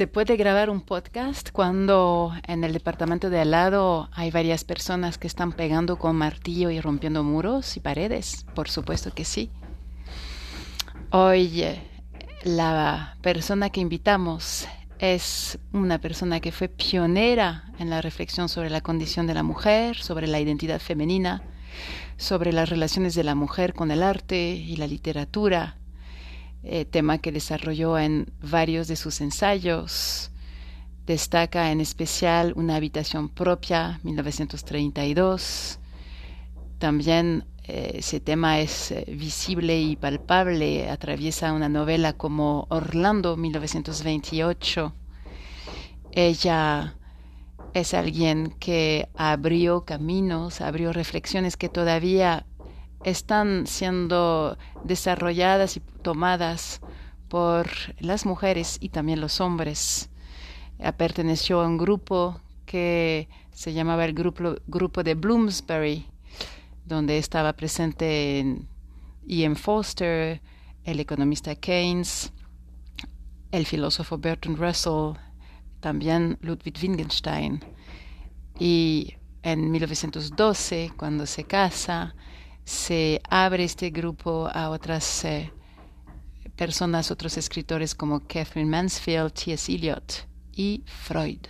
se 0.00 0.06
puede 0.06 0.38
grabar 0.38 0.70
un 0.70 0.80
podcast 0.80 1.50
cuando 1.50 2.32
en 2.46 2.64
el 2.64 2.72
departamento 2.72 3.28
de 3.28 3.40
al 3.40 3.50
lado 3.50 4.08
hay 4.14 4.30
varias 4.30 4.64
personas 4.64 5.18
que 5.18 5.26
están 5.26 5.52
pegando 5.52 5.98
con 5.98 6.16
martillo 6.16 6.70
y 6.70 6.80
rompiendo 6.80 7.22
muros 7.22 7.76
y 7.76 7.80
paredes? 7.80 8.46
Por 8.54 8.70
supuesto 8.70 9.10
que 9.12 9.26
sí. 9.26 9.50
Hoy 11.10 11.66
la 12.44 13.18
persona 13.20 13.68
que 13.68 13.82
invitamos 13.82 14.66
es 15.00 15.58
una 15.74 16.00
persona 16.00 16.40
que 16.40 16.50
fue 16.50 16.68
pionera 16.68 17.70
en 17.78 17.90
la 17.90 18.00
reflexión 18.00 18.48
sobre 18.48 18.70
la 18.70 18.80
condición 18.80 19.26
de 19.26 19.34
la 19.34 19.42
mujer, 19.42 19.98
sobre 19.98 20.28
la 20.28 20.40
identidad 20.40 20.80
femenina, 20.80 21.42
sobre 22.16 22.54
las 22.54 22.70
relaciones 22.70 23.14
de 23.14 23.24
la 23.24 23.34
mujer 23.34 23.74
con 23.74 23.90
el 23.90 24.02
arte 24.02 24.52
y 24.54 24.76
la 24.76 24.86
literatura, 24.86 25.76
eh, 26.62 26.84
tema 26.84 27.18
que 27.18 27.32
desarrolló 27.32 27.98
en 27.98 28.32
varios 28.42 28.88
de 28.88 28.96
sus 28.96 29.20
ensayos. 29.20 30.30
Destaca 31.06 31.72
en 31.72 31.80
especial 31.80 32.52
Una 32.56 32.76
habitación 32.76 33.28
propia, 33.28 33.98
1932. 34.02 35.78
También 36.78 37.44
eh, 37.64 37.92
ese 37.98 38.20
tema 38.20 38.60
es 38.60 38.90
eh, 38.90 39.04
visible 39.08 39.80
y 39.80 39.96
palpable, 39.96 40.90
atraviesa 40.90 41.52
una 41.52 41.68
novela 41.68 42.12
como 42.14 42.66
Orlando, 42.68 43.36
1928. 43.36 44.92
Ella 46.12 46.96
es 47.72 47.94
alguien 47.94 48.54
que 48.58 49.08
abrió 49.14 49.84
caminos, 49.84 50.60
abrió 50.60 50.92
reflexiones 50.92 51.56
que 51.56 51.68
todavía 51.68 52.44
están 53.04 53.66
siendo 53.66 54.58
desarrolladas 54.84 55.76
y 55.76 55.80
tomadas 55.80 56.80
por 57.28 57.68
las 57.98 58.26
mujeres 58.26 58.78
y 58.80 58.90
también 58.90 59.20
los 59.20 59.40
hombres. 59.40 60.10
Perteneció 60.96 61.60
a 61.60 61.66
un 61.66 61.78
grupo 61.78 62.40
que 62.66 63.28
se 63.52 63.72
llamaba 63.72 64.04
el 64.04 64.14
grupo, 64.14 64.56
grupo 64.66 65.02
de 65.02 65.14
Bloomsbury, 65.14 66.06
donde 66.84 67.18
estaba 67.18 67.52
presente 67.52 68.56
Ian 69.26 69.56
Foster, 69.56 70.40
el 70.84 71.00
economista 71.00 71.54
Keynes, 71.54 72.32
el 73.52 73.66
filósofo 73.66 74.18
Bertrand 74.18 74.58
Russell, 74.58 75.18
también 75.80 76.38
Ludwig 76.40 76.74
Wittgenstein. 76.82 77.62
Y 78.58 79.14
en 79.42 79.70
1912, 79.70 80.92
cuando 80.96 81.26
se 81.26 81.44
casa, 81.44 82.14
se 82.64 83.20
abre 83.28 83.64
este 83.64 83.90
grupo 83.90 84.48
a 84.52 84.70
otras 84.70 85.24
eh, 85.24 85.52
personas, 86.56 87.10
otros 87.10 87.36
escritores 87.36 87.94
como 87.94 88.20
Catherine 88.20 88.70
Mansfield, 88.70 89.32
T.S. 89.32 89.72
Eliot 89.72 90.28
y 90.52 90.82
Freud. 90.86 91.40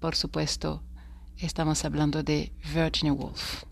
Por 0.00 0.14
supuesto, 0.14 0.82
estamos 1.38 1.84
hablando 1.84 2.22
de 2.22 2.52
Virginia 2.74 3.12
Woolf. 3.12 3.64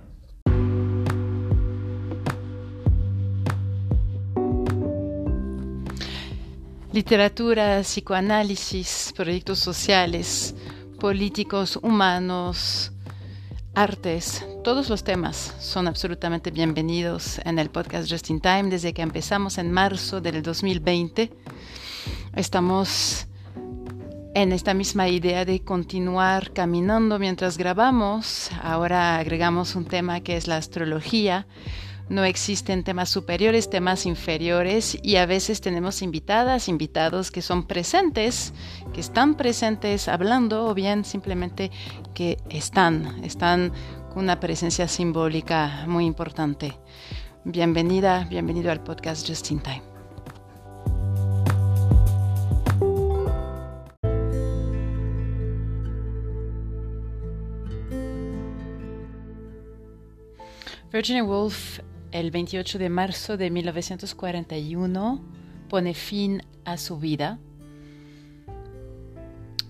Literatura, 6.92 7.80
psicoanálisis, 7.80 9.14
proyectos 9.16 9.58
sociales, 9.58 10.54
políticos, 11.00 11.78
humanos, 11.82 12.91
artes, 13.74 14.46
todos 14.64 14.90
los 14.90 15.02
temas 15.02 15.54
son 15.58 15.88
absolutamente 15.88 16.50
bienvenidos 16.50 17.40
en 17.44 17.58
el 17.58 17.70
podcast 17.70 18.10
Just 18.10 18.30
in 18.30 18.40
Time 18.40 18.64
desde 18.64 18.92
que 18.92 19.02
empezamos 19.02 19.56
en 19.58 19.72
marzo 19.72 20.20
del 20.20 20.42
2020. 20.42 21.30
Estamos 22.34 23.26
en 24.34 24.52
esta 24.52 24.74
misma 24.74 25.08
idea 25.08 25.44
de 25.44 25.60
continuar 25.62 26.52
caminando 26.52 27.18
mientras 27.18 27.56
grabamos. 27.56 28.50
Ahora 28.62 29.16
agregamos 29.16 29.74
un 29.74 29.86
tema 29.86 30.20
que 30.20 30.36
es 30.36 30.46
la 30.46 30.58
astrología. 30.58 31.46
No 32.08 32.24
existen 32.24 32.84
temas 32.84 33.08
superiores, 33.08 33.70
temas 33.70 34.06
inferiores 34.06 34.98
y 35.02 35.16
a 35.16 35.26
veces 35.26 35.60
tenemos 35.60 36.02
invitadas, 36.02 36.68
invitados 36.68 37.30
que 37.30 37.42
son 37.42 37.66
presentes, 37.66 38.52
que 38.92 39.00
están 39.00 39.36
presentes 39.36 40.08
hablando 40.08 40.66
o 40.66 40.74
bien 40.74 41.04
simplemente 41.04 41.70
que 42.12 42.36
están, 42.50 43.24
están 43.24 43.72
con 44.12 44.24
una 44.24 44.40
presencia 44.40 44.88
simbólica 44.88 45.84
muy 45.86 46.04
importante. 46.04 46.78
Bienvenida, 47.44 48.26
bienvenido 48.28 48.70
al 48.70 48.82
podcast 48.82 49.26
Just 49.26 49.50
in 49.50 49.60
Time. 49.60 49.82
Virginia 60.92 61.24
Woolf 61.24 61.80
el 62.12 62.30
28 62.30 62.78
de 62.78 62.88
marzo 62.90 63.36
de 63.36 63.50
1941 63.50 65.24
pone 65.68 65.94
fin 65.94 66.42
a 66.64 66.76
su 66.76 66.98
vida. 66.98 67.38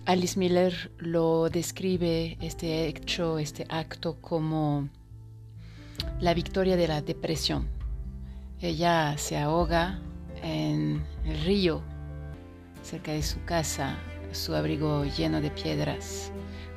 Alice 0.04 0.36
Miller 0.36 0.90
lo 0.98 1.48
describe 1.48 2.36
este 2.40 2.88
hecho, 2.88 3.38
este 3.38 3.64
acto 3.68 4.20
como 4.20 4.88
la 6.20 6.34
victoria 6.34 6.76
de 6.76 6.88
la 6.88 7.00
depresión. 7.00 7.68
Ella 8.60 9.16
se 9.16 9.38
ahoga 9.38 10.00
en 10.42 11.04
el 11.24 11.44
río 11.44 11.82
cerca 12.82 13.12
de 13.12 13.22
su 13.22 13.44
casa, 13.44 13.96
su 14.32 14.54
abrigo 14.56 15.04
lleno 15.04 15.40
de 15.40 15.50
piedras 15.50 16.32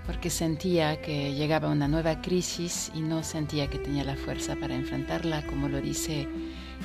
porque 0.06 0.30
sentía 0.30 1.02
que 1.02 1.34
llegaba 1.34 1.70
una 1.70 1.88
nueva 1.88 2.22
crisis 2.22 2.92
y 2.94 3.02
no 3.02 3.24
sentía 3.24 3.68
que 3.70 3.80
tenía 3.80 4.04
la 4.04 4.16
fuerza 4.16 4.56
para 4.56 4.76
enfrentarla, 4.76 5.46
como 5.48 5.68
lo 5.68 5.82
dice 5.82 6.28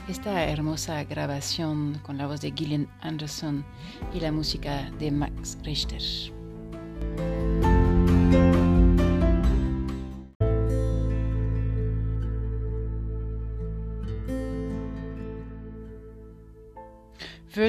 esta 0.08 0.44
hermosa 0.44 1.04
grabación 1.04 2.00
con 2.02 2.18
la 2.18 2.26
voz 2.26 2.40
de 2.40 2.52
Gillian 2.52 2.88
Anderson 3.00 3.64
y 4.14 4.20
la 4.20 4.32
música 4.32 4.90
de 4.98 5.10
Max 5.10 5.58
Richter. 5.62 6.02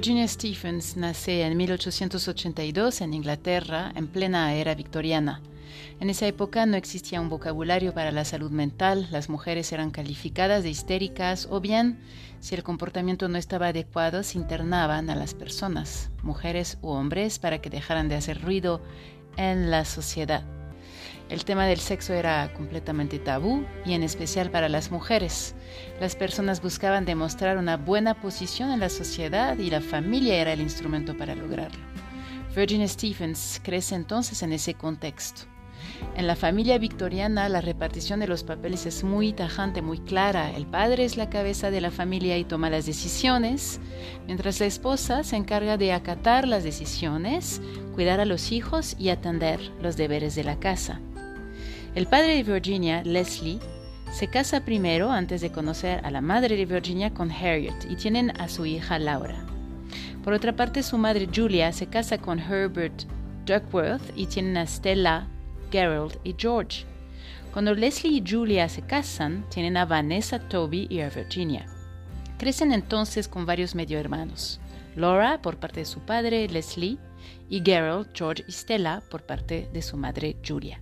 Virginia 0.02 0.28
Stephens 0.28 0.98
nace 0.98 1.44
en 1.44 1.56
1882 1.56 3.02
en 3.02 3.14
Inglaterra, 3.14 3.92
en 3.96 4.08
plena 4.08 4.56
era 4.56 4.74
victoriana. 4.74 5.42
En 6.00 6.10
esa 6.10 6.26
época 6.26 6.66
no 6.66 6.76
existía 6.76 7.22
un 7.22 7.30
vocabulario 7.30 7.94
para 7.94 8.12
la 8.12 8.26
salud 8.26 8.50
mental, 8.50 9.08
las 9.12 9.30
mujeres 9.30 9.72
eran 9.72 9.92
calificadas 9.92 10.64
de 10.64 10.72
histéricas 10.72 11.48
o 11.52 11.62
bien, 11.62 12.00
si 12.40 12.56
el 12.56 12.64
comportamiento 12.64 13.28
no 13.28 13.38
estaba 13.38 13.68
adecuado, 13.68 14.24
se 14.24 14.40
internaban 14.40 15.12
a 15.12 15.16
las 15.16 15.36
personas, 15.36 16.10
mujeres 16.24 16.80
u 16.82 16.88
hombres, 16.88 17.38
para 17.38 17.62
que 17.62 17.70
dejaran 17.70 18.10
de 18.10 18.16
hacer 18.16 18.42
ruido 18.42 18.82
en 19.38 19.70
la 19.70 19.86
sociedad. 19.86 20.61
El 21.32 21.46
tema 21.46 21.66
del 21.66 21.80
sexo 21.80 22.14
era 22.14 22.52
completamente 22.52 23.18
tabú 23.18 23.64
y 23.86 23.94
en 23.94 24.04
especial 24.04 24.52
para 24.52 24.68
las 24.68 24.92
mujeres. 24.92 25.56
Las 26.02 26.18
personas 26.18 26.62
buscaban 26.62 27.06
demostrar 27.06 27.58
una 27.58 27.78
buena 27.78 28.20
posición 28.20 28.70
en 28.70 28.82
la 28.82 28.90
sociedad 28.90 29.58
y 29.58 29.70
la 29.70 29.80
familia 29.80 30.36
era 30.42 30.52
el 30.52 30.60
instrumento 30.60 31.16
para 31.16 31.34
lograrlo. 31.34 31.80
Virginia 32.54 32.86
Stephens 32.86 33.62
crece 33.64 33.96
entonces 33.96 34.44
en 34.44 34.52
ese 34.52 34.74
contexto. 34.74 35.44
En 36.18 36.28
la 36.28 36.36
familia 36.36 36.78
victoriana 36.78 37.48
la 37.48 37.62
repartición 37.62 38.20
de 38.20 38.28
los 38.28 38.44
papeles 38.44 38.86
es 38.86 39.06
muy 39.06 39.32
tajante, 39.32 39.82
muy 39.82 40.00
clara. 40.00 40.52
El 40.52 40.66
padre 40.68 41.06
es 41.06 41.16
la 41.16 41.30
cabeza 41.30 41.72
de 41.72 41.80
la 41.80 41.92
familia 41.92 42.38
y 42.38 42.44
toma 42.44 42.70
las 42.70 42.86
decisiones, 42.86 43.80
mientras 44.28 44.60
la 44.60 44.66
esposa 44.66 45.24
se 45.24 45.38
encarga 45.38 45.78
de 45.78 45.94
acatar 45.94 46.46
las 46.46 46.66
decisiones, 46.66 47.62
cuidar 47.96 48.20
a 48.20 48.26
los 48.26 48.52
hijos 48.52 48.98
y 49.00 49.10
atender 49.10 49.62
los 49.82 49.96
deberes 49.96 50.36
de 50.36 50.44
la 50.44 50.60
casa. 50.60 51.00
El 51.94 52.08
padre 52.08 52.36
de 52.36 52.44
Virginia, 52.44 53.04
Leslie, 53.04 53.60
se 54.14 54.30
casa 54.30 54.64
primero 54.64 55.12
antes 55.12 55.42
de 55.42 55.52
conocer 55.52 56.00
a 56.06 56.12
la 56.12 56.22
madre 56.22 56.56
de 56.56 56.66
Virginia 56.66 57.14
con 57.14 57.30
Harriet 57.30 57.86
y 57.90 57.98
tienen 57.98 58.32
a 58.40 58.48
su 58.48 58.66
hija 58.66 58.98
Laura. 58.98 59.46
Por 60.24 60.32
otra 60.32 60.56
parte, 60.56 60.84
su 60.84 60.98
madre 60.98 61.28
Julia 61.34 61.74
se 61.74 61.88
casa 61.88 62.18
con 62.18 62.40
Herbert 62.40 63.04
Duckworth 63.46 64.14
y 64.16 64.26
tienen 64.28 64.56
a 64.56 64.66
Stella, 64.68 65.28
Gerald 65.70 66.18
y 66.24 66.34
George. 66.38 66.86
Cuando 67.52 67.74
Leslie 67.74 68.20
y 68.20 68.24
Julia 68.26 68.70
se 68.70 68.84
casan, 68.84 69.44
tienen 69.50 69.76
a 69.76 69.84
Vanessa, 69.84 70.40
Toby 70.40 70.88
y 70.90 71.02
a 71.02 71.10
Virginia. 71.10 71.66
Crecen 72.38 72.72
entonces 72.72 73.28
con 73.28 73.46
varios 73.46 73.76
medio 73.76 74.00
hermanos. 74.00 74.62
Laura 74.96 75.42
por 75.42 75.58
parte 75.58 75.82
de 75.82 75.86
su 75.86 76.00
padre 76.00 76.48
Leslie 76.48 76.98
y 77.50 77.62
Gerald, 77.62 78.08
George 78.14 78.46
y 78.48 78.52
Stella 78.54 79.04
por 79.12 79.24
parte 79.24 79.68
de 79.74 79.82
su 79.82 79.98
madre 79.98 80.38
Julia. 80.48 80.80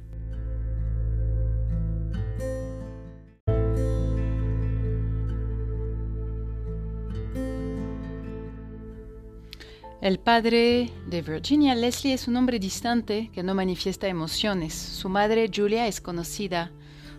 El 10.01 10.17
padre 10.17 10.93
de 11.07 11.21
Virginia, 11.21 11.75
Leslie, 11.75 12.13
es 12.13 12.29
un 12.29 12.37
hombre 12.37 12.57
distante 12.57 13.29
que 13.33 13.43
no 13.43 13.53
manifiesta 13.53 14.07
emociones. 14.07 14.73
Su 14.73 15.09
madre, 15.09 15.51
Julia, 15.53 15.87
es 15.87 15.99
conocida 15.99 16.71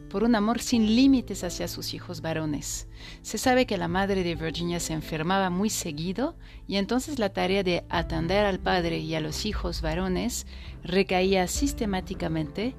por 0.09 0.25
un 0.25 0.35
amor 0.35 0.62
sin 0.62 0.97
límites 0.97 1.44
hacia 1.44 1.69
sus 1.69 1.93
hijos 1.93 2.23
varones. 2.23 2.88
Se 3.21 3.37
sabe 3.37 3.67
que 3.67 3.77
la 3.77 3.87
madre 3.87 4.25
de 4.25 4.35
Virginia 4.35 4.81
se 4.81 4.94
enfermaba 4.94 5.50
muy 5.50 5.69
seguido 5.69 6.38
y 6.67 6.77
entonces 6.77 7.19
la 7.19 7.35
tarea 7.35 7.62
de 7.62 7.85
atender 7.91 8.47
al 8.47 8.61
padre 8.61 8.97
y 8.97 9.15
a 9.15 9.21
los 9.21 9.44
hijos 9.44 9.83
varones 9.83 10.47
recaía 10.83 11.49
sistemáticamente 11.49 12.75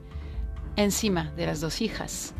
encima 0.77 1.31
de 1.38 1.45
las 1.45 1.62
dos 1.62 1.80
hijas. 1.80 2.33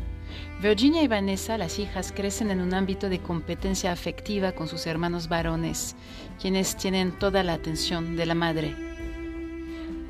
Virginia 0.62 1.02
y 1.02 1.08
Vanessa, 1.08 1.58
las 1.58 1.80
hijas, 1.80 2.12
crecen 2.12 2.52
en 2.52 2.60
un 2.60 2.72
ámbito 2.72 3.08
de 3.08 3.18
competencia 3.18 3.90
afectiva 3.90 4.52
con 4.52 4.68
sus 4.68 4.86
hermanos 4.86 5.28
varones, 5.28 5.96
quienes 6.40 6.76
tienen 6.76 7.18
toda 7.18 7.42
la 7.42 7.54
atención 7.54 8.14
de 8.14 8.26
la 8.26 8.36
madre. 8.36 8.76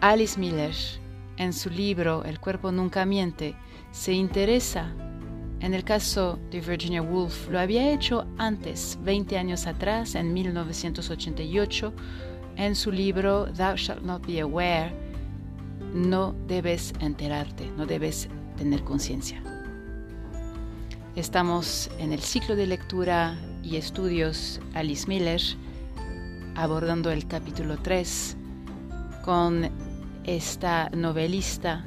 Alice 0.02 0.38
Miller, 0.38 0.74
en 1.38 1.54
su 1.54 1.70
libro 1.70 2.22
El 2.24 2.38
cuerpo 2.38 2.70
nunca 2.70 3.06
miente, 3.06 3.54
se 3.92 4.12
interesa 4.12 4.92
en 5.60 5.72
el 5.72 5.84
caso 5.84 6.38
de 6.50 6.60
Virginia 6.60 7.00
Woolf. 7.00 7.48
Lo 7.48 7.58
había 7.58 7.90
hecho 7.90 8.26
antes, 8.36 8.98
20 9.00 9.38
años 9.38 9.66
atrás, 9.66 10.14
en 10.14 10.34
1988, 10.34 11.94
en 12.56 12.76
su 12.76 12.92
libro 12.92 13.50
Thou 13.54 13.76
Shalt 13.76 14.02
Not 14.02 14.26
Be 14.26 14.42
Aware. 14.42 14.92
No 15.94 16.34
debes 16.46 16.92
enterarte, 17.00 17.70
no 17.78 17.86
debes 17.86 18.28
tener 18.58 18.84
conciencia. 18.84 19.51
Estamos 21.14 21.90
en 21.98 22.14
el 22.14 22.20
ciclo 22.20 22.56
de 22.56 22.66
lectura 22.66 23.36
y 23.62 23.76
estudios 23.76 24.62
Alice 24.72 25.06
Miller, 25.06 25.42
abordando 26.54 27.10
el 27.10 27.26
capítulo 27.26 27.76
3 27.76 28.34
con 29.22 29.70
esta 30.24 30.88
novelista 30.88 31.84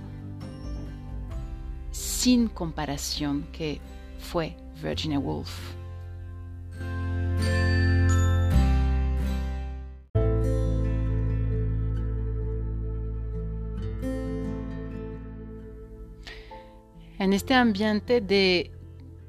sin 1.90 2.50
comparación 2.50 3.48
que 3.52 3.82
fue 4.20 4.56
Virginia 4.84 5.18
Woolf. 5.18 5.50
En 17.18 17.34
este 17.34 17.56
ambiente 17.56 18.22
de 18.22 18.75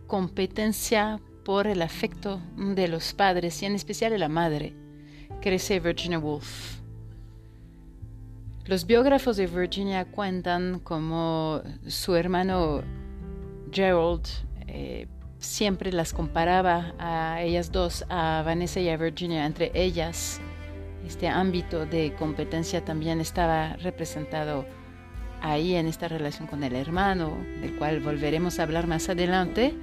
competencia 0.07 1.21
por 1.45 1.67
el 1.67 1.83
afecto 1.83 2.41
de 2.57 2.89
los 2.89 3.13
padres 3.15 3.63
y 3.63 3.67
en 3.67 3.75
especial 3.75 4.11
de 4.11 4.19
la 4.19 4.29
madre, 4.29 4.75
crece 5.41 5.81
Virginia 5.81 6.19
Woolf. 6.19 6.81
Los 8.65 8.85
biógrafos 8.85 9.37
de 9.37 9.47
Virginia 9.47 10.05
cuentan 10.07 10.81
como 10.81 11.63
su 11.87 12.17
hermano 12.17 12.83
Gerald 13.71 14.27
eh, 14.67 15.07
siempre 15.39 15.93
las 15.93 16.13
comparaba 16.13 16.93
a 16.99 17.43
ellas 17.43 17.71
dos, 17.71 18.05
a 18.09 18.43
Vanessa 18.45 18.81
y 18.81 18.89
a 18.89 18.97
Virginia, 18.97 19.47
entre 19.47 19.71
ellas. 19.75 20.41
Este 21.07 21.29
ámbito 21.29 21.87
de 21.87 22.15
competencia 22.19 22.85
también 22.85 23.21
estaba 23.21 23.77
representado 23.77 24.67
ahí 25.41 25.77
en 25.77 25.87
esta 25.87 26.09
relación 26.09 26.49
con 26.49 26.65
el 26.65 26.75
hermano, 26.75 27.37
del 27.61 27.77
cual 27.77 28.01
volveremos 28.01 28.59
a 28.59 28.65
hablar 28.65 28.87
más 28.87 29.09
adelante. 29.09 29.75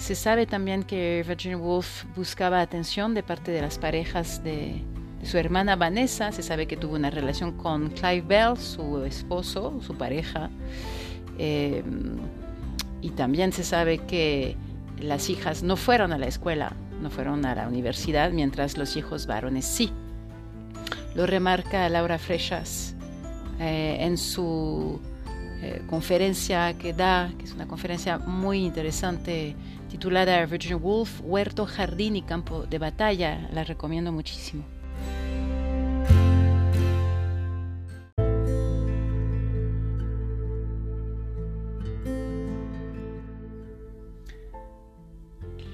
Se 0.00 0.14
sabe 0.14 0.46
también 0.46 0.82
que 0.82 1.22
Virginia 1.28 1.58
Woolf 1.58 2.04
buscaba 2.16 2.62
atención 2.62 3.12
de 3.12 3.22
parte 3.22 3.50
de 3.50 3.60
las 3.60 3.78
parejas 3.78 4.42
de, 4.42 4.82
su 5.22 5.36
hermana 5.36 5.76
Vanessa. 5.76 6.32
Se 6.32 6.42
sabe 6.42 6.66
que 6.66 6.78
tuvo 6.78 6.94
una 6.94 7.10
relación 7.10 7.52
con 7.58 7.90
Clive 7.90 8.22
Bell, 8.22 8.56
su 8.56 9.04
esposo, 9.04 9.78
su 9.82 9.94
pareja. 9.94 10.48
Eh, 11.38 11.84
y 13.02 13.10
también 13.10 13.52
se 13.52 13.62
sabe 13.62 13.98
que 13.98 14.56
las 14.98 15.28
hijas 15.28 15.62
no 15.62 15.76
fueron 15.76 16.14
a 16.14 16.18
la 16.18 16.26
escuela, 16.26 16.72
no 17.02 17.10
fueron 17.10 17.44
a 17.44 17.54
la 17.54 17.68
universidad, 17.68 18.32
mientras 18.32 18.78
los 18.78 18.96
hijos 18.96 19.26
varones 19.26 19.66
sí. 19.66 19.92
Lo 21.14 21.26
remarca 21.26 21.86
Laura 21.90 22.18
Frechas 22.18 22.94
eh, 23.60 23.98
en 24.00 24.16
su 24.16 24.98
eh, 25.60 25.82
conferencia 25.90 26.72
que 26.78 26.94
da, 26.94 27.30
que 27.36 27.44
es 27.44 27.52
una 27.52 27.68
conferencia 27.68 28.16
muy 28.18 28.64
interesante 28.64 29.54
titulada 29.90 30.46
Virginia 30.46 30.76
Woolf, 30.76 31.20
Huerto, 31.22 31.66
Jardín 31.66 32.16
y 32.16 32.22
Campo 32.22 32.64
de 32.64 32.78
Batalla. 32.78 33.48
La 33.52 33.64
recomiendo 33.64 34.12
muchísimo. 34.12 34.64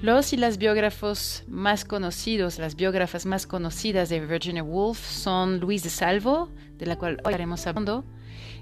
Los 0.01 0.31
y 0.31 0.37
las 0.37 0.57
biógrafos 0.57 1.43
más 1.47 1.83
conocidos, 1.83 2.59
las 2.59 2.75
biógrafas 2.75 3.25
más 3.25 3.47
conocidas 3.47 4.09
de 4.09 4.19
Virginia 4.19 4.63
Woolf 4.63 4.99
son 4.99 5.59
Luis 5.59 5.83
de 5.83 5.89
Salvo, 5.89 6.49
de 6.77 6.85
la 6.85 6.97
cual 6.97 7.13
hoy 7.23 7.31
estaremos 7.33 7.65
hablando, 7.67 8.05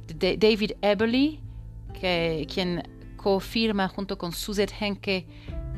David 0.08 0.72
Eberly, 0.82 1.42
que, 2.00 2.48
quien 2.52 2.84
cofirma 3.26 3.88
junto 3.88 4.20
con 4.20 4.32
Suzette 4.32 4.76
Henke 4.80 5.26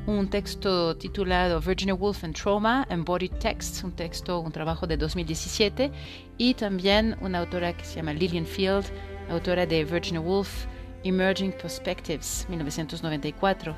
un 0.06 0.28
texto 0.30 0.98
titulado 0.98 1.62
Virginia 1.62 1.94
Woolf 1.94 2.26
and 2.26 2.36
Trauma, 2.36 2.86
Embodied 2.90 3.32
Texts, 3.40 3.86
un 3.86 3.94
texto, 3.94 4.42
un 4.42 4.52
trabajo 4.52 4.86
de 4.86 4.98
2017, 4.98 5.90
y 6.38 6.54
también 6.56 7.16
una 7.22 7.40
autora 7.40 7.72
que 7.72 7.86
se 7.86 7.96
llama 7.96 8.12
Lillian 8.12 8.46
Field, 8.46 8.86
autora 9.30 9.66
de 9.66 9.86
Virginia 9.86 10.20
Woolf, 10.20 10.66
Emerging 11.06 11.54
Perspectives, 11.54 12.46
1994. 12.50 13.74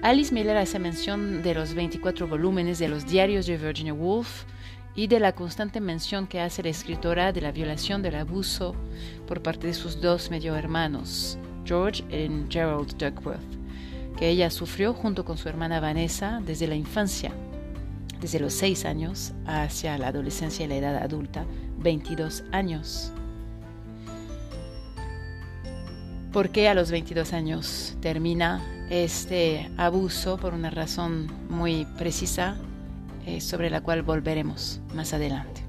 Alice 0.00 0.32
Miller 0.32 0.56
hace 0.56 0.78
mención 0.78 1.42
de 1.42 1.54
los 1.54 1.74
24 1.74 2.26
volúmenes 2.26 2.78
de 2.78 2.88
los 2.88 3.06
diarios 3.06 3.44
de 3.44 3.58
Virginia 3.58 3.92
Woolf 3.92 4.44
y 4.94 5.08
de 5.08 5.20
la 5.20 5.32
constante 5.32 5.78
mención 5.78 6.26
que 6.26 6.40
hace 6.40 6.62
la 6.62 6.70
escritora 6.70 7.32
de 7.32 7.42
la 7.42 7.52
violación 7.52 8.00
del 8.00 8.14
abuso 8.14 8.74
por 9.26 9.42
parte 9.42 9.66
de 9.66 9.74
sus 9.74 10.00
dos 10.00 10.30
medio 10.30 10.56
hermanos, 10.56 11.38
George 11.64 12.04
y 12.10 12.30
Gerald 12.50 12.96
Duckworth, 12.96 13.40
que 14.16 14.28
ella 14.28 14.50
sufrió 14.50 14.94
junto 14.94 15.24
con 15.24 15.38
su 15.38 15.48
hermana 15.48 15.80
Vanessa 15.80 16.40
desde 16.44 16.66
la 16.66 16.76
infancia, 16.76 17.32
desde 18.20 18.40
los 18.40 18.54
6 18.54 18.84
años 18.84 19.32
hacia 19.46 19.98
la 19.98 20.08
adolescencia 20.08 20.64
y 20.64 20.68
la 20.68 20.76
edad 20.76 20.96
adulta, 20.96 21.44
22 21.78 22.44
años. 22.52 23.12
¿Por 26.32 26.50
qué 26.50 26.68
a 26.68 26.74
los 26.74 26.90
22 26.90 27.32
años 27.32 27.96
termina 28.00 28.60
este 28.90 29.70
abuso? 29.76 30.36
Por 30.36 30.52
una 30.52 30.70
razón 30.70 31.30
muy 31.48 31.86
precisa 31.96 32.56
eh, 33.26 33.40
sobre 33.40 33.70
la 33.70 33.82
cual 33.82 34.02
volveremos 34.02 34.80
más 34.94 35.14
adelante. 35.14 35.63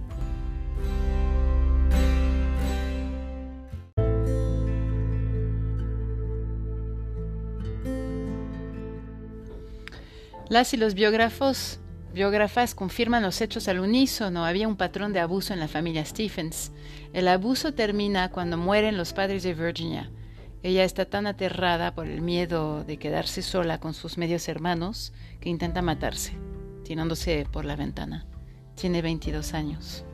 Las 10.47 10.75
y 10.75 10.77
los 10.77 10.93
biógrafos, 10.93 11.79
biógrafas 12.13 12.75
confirman 12.75 13.23
los 13.23 13.41
hechos 13.41 13.67
al 13.67 13.79
unísono. 13.79 14.45
Había 14.45 14.67
un 14.67 14.75
patrón 14.75 15.11
de 15.11 15.19
abuso 15.19 15.53
en 15.53 15.59
la 15.59 15.67
familia 15.67 16.05
Stephens. 16.05 16.71
El 17.13 17.27
abuso 17.27 17.73
termina 17.73 18.29
cuando 18.29 18.55
mueren 18.55 18.95
los 18.95 19.11
padres 19.11 19.41
de 19.41 19.55
Virginia. 19.55 20.11
Ella 20.61 20.83
está 20.83 21.05
tan 21.05 21.25
aterrada 21.25 21.95
por 21.95 22.05
el 22.05 22.21
miedo 22.21 22.83
de 22.83 22.97
quedarse 22.97 23.41
sola 23.41 23.79
con 23.79 23.95
sus 23.95 24.19
medios 24.19 24.47
hermanos 24.47 25.13
que 25.39 25.49
intenta 25.49 25.81
matarse, 25.81 26.33
tirándose 26.83 27.47
por 27.51 27.65
la 27.65 27.75
ventana. 27.75 28.27
Tiene 28.75 29.01
22 29.01 29.53
años. 29.55 30.05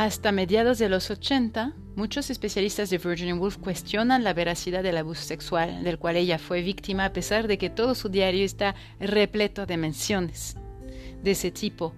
Hasta 0.00 0.32
mediados 0.32 0.78
de 0.78 0.88
los 0.88 1.10
80, 1.10 1.74
muchos 1.94 2.30
especialistas 2.30 2.88
de 2.88 2.96
Virginia 2.96 3.34
Woolf 3.34 3.58
cuestionan 3.58 4.24
la 4.24 4.32
veracidad 4.32 4.82
del 4.82 4.96
abuso 4.96 5.20
sexual 5.20 5.84
del 5.84 5.98
cual 5.98 6.16
ella 6.16 6.38
fue 6.38 6.62
víctima 6.62 7.04
a 7.04 7.12
pesar 7.12 7.46
de 7.46 7.58
que 7.58 7.68
todo 7.68 7.94
su 7.94 8.08
diario 8.08 8.42
está 8.46 8.74
repleto 8.98 9.66
de 9.66 9.76
menciones 9.76 10.56
de 11.22 11.32
ese 11.32 11.50
tipo. 11.50 11.94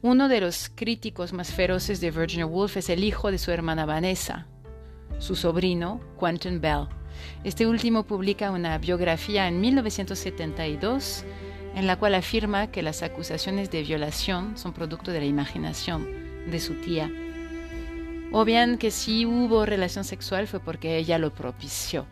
Uno 0.00 0.28
de 0.28 0.42
los 0.42 0.70
críticos 0.72 1.32
más 1.32 1.50
feroces 1.50 2.00
de 2.00 2.12
Virginia 2.12 2.46
Woolf 2.46 2.76
es 2.76 2.88
el 2.88 3.02
hijo 3.02 3.32
de 3.32 3.38
su 3.38 3.50
hermana 3.50 3.84
Vanessa, 3.84 4.46
su 5.18 5.34
sobrino 5.34 6.00
Quentin 6.20 6.60
Bell. 6.60 6.86
Este 7.42 7.66
último 7.66 8.04
publica 8.04 8.52
una 8.52 8.78
biografía 8.78 9.48
en 9.48 9.60
1972 9.60 11.24
en 11.74 11.88
la 11.88 11.98
cual 11.98 12.14
afirma 12.14 12.68
que 12.68 12.84
las 12.84 13.02
acusaciones 13.02 13.72
de 13.72 13.82
violación 13.82 14.56
son 14.56 14.72
producto 14.72 15.10
de 15.10 15.18
la 15.18 15.26
imaginación 15.26 16.23
de 16.46 16.60
su 16.60 16.74
tía 16.74 17.10
o 18.36 18.44
bien 18.44 18.78
que 18.78 18.90
si 18.90 19.26
hubo 19.26 19.64
relación 19.64 20.02
sexual 20.02 20.48
fue 20.48 20.58
porque 20.58 20.96
ella 20.96 21.18
lo 21.18 21.32
propició. 21.32 22.04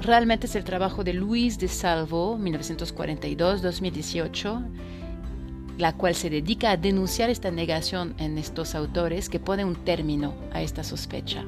Realmente 0.00 0.46
es 0.46 0.54
el 0.54 0.62
trabajo 0.62 1.02
de 1.02 1.12
Luis 1.12 1.58
de 1.58 1.66
Salvo, 1.66 2.38
1942-2018, 2.38 4.64
la 5.76 5.96
cual 5.96 6.14
se 6.14 6.30
dedica 6.30 6.70
a 6.70 6.76
denunciar 6.76 7.30
esta 7.30 7.50
negación 7.50 8.14
en 8.18 8.38
estos 8.38 8.76
autores 8.76 9.28
que 9.28 9.40
pone 9.40 9.64
un 9.64 9.74
término 9.74 10.34
a 10.52 10.62
esta 10.62 10.84
sospecha. 10.84 11.44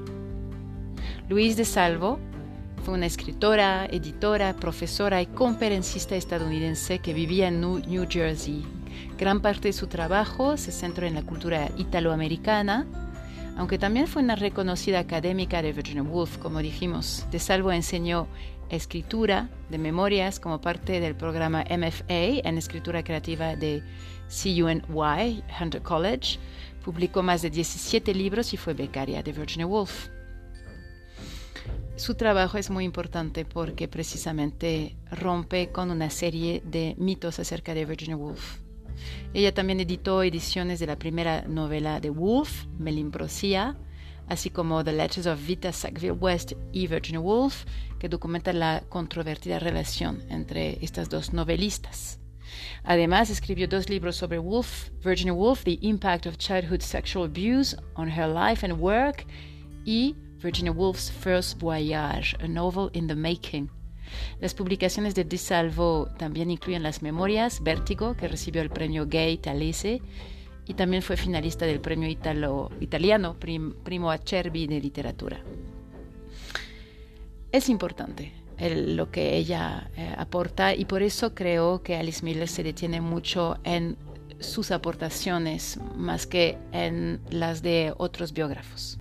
Luis 1.28 1.56
de 1.56 1.64
Salvo 1.64 2.18
fue 2.84 2.94
una 2.94 3.06
escritora, 3.06 3.86
editora, 3.86 4.56
profesora 4.56 5.22
y 5.22 5.26
conferencista 5.26 6.16
estadounidense 6.16 6.98
que 6.98 7.14
vivía 7.14 7.46
en 7.46 7.60
New 7.60 8.08
Jersey. 8.10 8.64
Gran 9.16 9.40
parte 9.40 9.68
de 9.68 9.72
su 9.72 9.86
trabajo 9.86 10.56
se 10.56 10.72
centró 10.72 11.06
en 11.06 11.14
la 11.14 11.22
cultura 11.22 11.70
italoamericana, 11.76 12.84
aunque 13.56 13.78
también 13.78 14.08
fue 14.08 14.22
una 14.22 14.34
reconocida 14.34 14.98
académica 14.98 15.62
de 15.62 15.72
Virginia 15.72 16.02
Woolf, 16.02 16.38
como 16.38 16.58
dijimos. 16.58 17.24
De 17.30 17.38
Salvo 17.38 17.70
enseñó 17.70 18.26
escritura 18.70 19.48
de 19.70 19.78
memorias 19.78 20.40
como 20.40 20.60
parte 20.60 20.98
del 20.98 21.14
programa 21.14 21.64
MFA 21.70 22.42
en 22.42 22.58
escritura 22.58 23.04
creativa 23.04 23.54
de 23.54 23.84
CUNY, 24.28 25.44
Hunter 25.60 25.82
College. 25.82 26.38
Publicó 26.84 27.22
más 27.22 27.40
de 27.42 27.50
17 27.50 28.12
libros 28.14 28.52
y 28.52 28.56
fue 28.56 28.74
becaria 28.74 29.22
de 29.22 29.32
Virginia 29.32 29.66
Woolf. 29.66 30.08
Su 31.96 32.16
trabajo 32.16 32.58
es 32.58 32.68
muy 32.68 32.84
importante 32.84 33.44
porque 33.44 33.86
precisamente 33.86 34.96
rompe 35.12 35.68
con 35.70 35.92
una 35.92 36.10
serie 36.10 36.60
de 36.64 36.96
mitos 36.98 37.38
acerca 37.38 37.72
de 37.72 37.84
Virginia 37.84 38.16
Woolf. 38.16 38.63
Ella 39.32 39.52
también 39.52 39.80
editó 39.80 40.22
ediciones 40.22 40.78
de 40.80 40.86
la 40.86 40.96
primera 40.96 41.42
novela 41.42 42.00
de 42.00 42.10
Woolf, 42.10 42.66
Melimbrosía, 42.78 43.76
así 44.28 44.50
como 44.50 44.82
The 44.84 44.92
Letters 44.92 45.26
of 45.26 45.46
Vita 45.46 45.72
Sackville 45.72 46.12
West 46.12 46.52
y 46.72 46.86
Virginia 46.86 47.20
Woolf, 47.20 47.64
que 47.98 48.08
documentan 48.08 48.58
la 48.58 48.82
controvertida 48.88 49.58
relación 49.58 50.22
entre 50.30 50.78
estas 50.84 51.08
dos 51.08 51.32
novelistas. 51.32 52.18
Además, 52.84 53.30
escribió 53.30 53.66
dos 53.66 53.88
libros 53.88 54.16
sobre 54.16 54.38
Woolf, 54.38 54.90
Virginia 55.02 55.32
Woolf, 55.32 55.64
The 55.64 55.78
Impact 55.80 56.26
of 56.26 56.38
Childhood 56.38 56.80
Sexual 56.80 57.24
Abuse 57.24 57.76
on 57.96 58.08
Her 58.08 58.28
Life 58.28 58.64
and 58.64 58.78
Work, 58.80 59.26
y 59.84 60.14
Virginia 60.38 60.72
Woolf's 60.72 61.10
First 61.10 61.58
Voyage, 61.58 62.36
a 62.40 62.48
novel 62.48 62.90
in 62.92 63.06
the 63.06 63.14
making. 63.14 63.70
Las 64.40 64.54
publicaciones 64.54 65.14
de 65.14 65.24
DiSalvo 65.24 66.08
también 66.18 66.50
incluyen 66.50 66.82
las 66.82 67.02
memorias 67.02 67.62
Vértigo, 67.62 68.14
que 68.16 68.28
recibió 68.28 68.62
el 68.62 68.70
premio 68.70 69.06
Gay 69.06 69.38
Talese, 69.38 70.00
y 70.66 70.74
también 70.74 71.02
fue 71.02 71.16
finalista 71.16 71.66
del 71.66 71.80
premio 71.80 72.08
italiano 72.08 73.36
Primo 73.38 74.10
Acerbi 74.10 74.66
de 74.66 74.80
literatura. 74.80 75.40
Es 77.52 77.68
importante 77.68 78.32
lo 78.58 79.10
que 79.10 79.36
ella 79.36 79.90
eh, 79.96 80.14
aporta 80.16 80.74
y 80.74 80.84
por 80.84 81.02
eso 81.02 81.34
creo 81.34 81.82
que 81.82 81.96
Alice 81.96 82.24
Miller 82.24 82.48
se 82.48 82.62
detiene 82.62 83.00
mucho 83.00 83.58
en 83.64 83.96
sus 84.40 84.70
aportaciones 84.70 85.78
más 85.96 86.26
que 86.26 86.58
en 86.72 87.20
las 87.30 87.62
de 87.62 87.92
otros 87.96 88.32
biógrafos. 88.32 88.98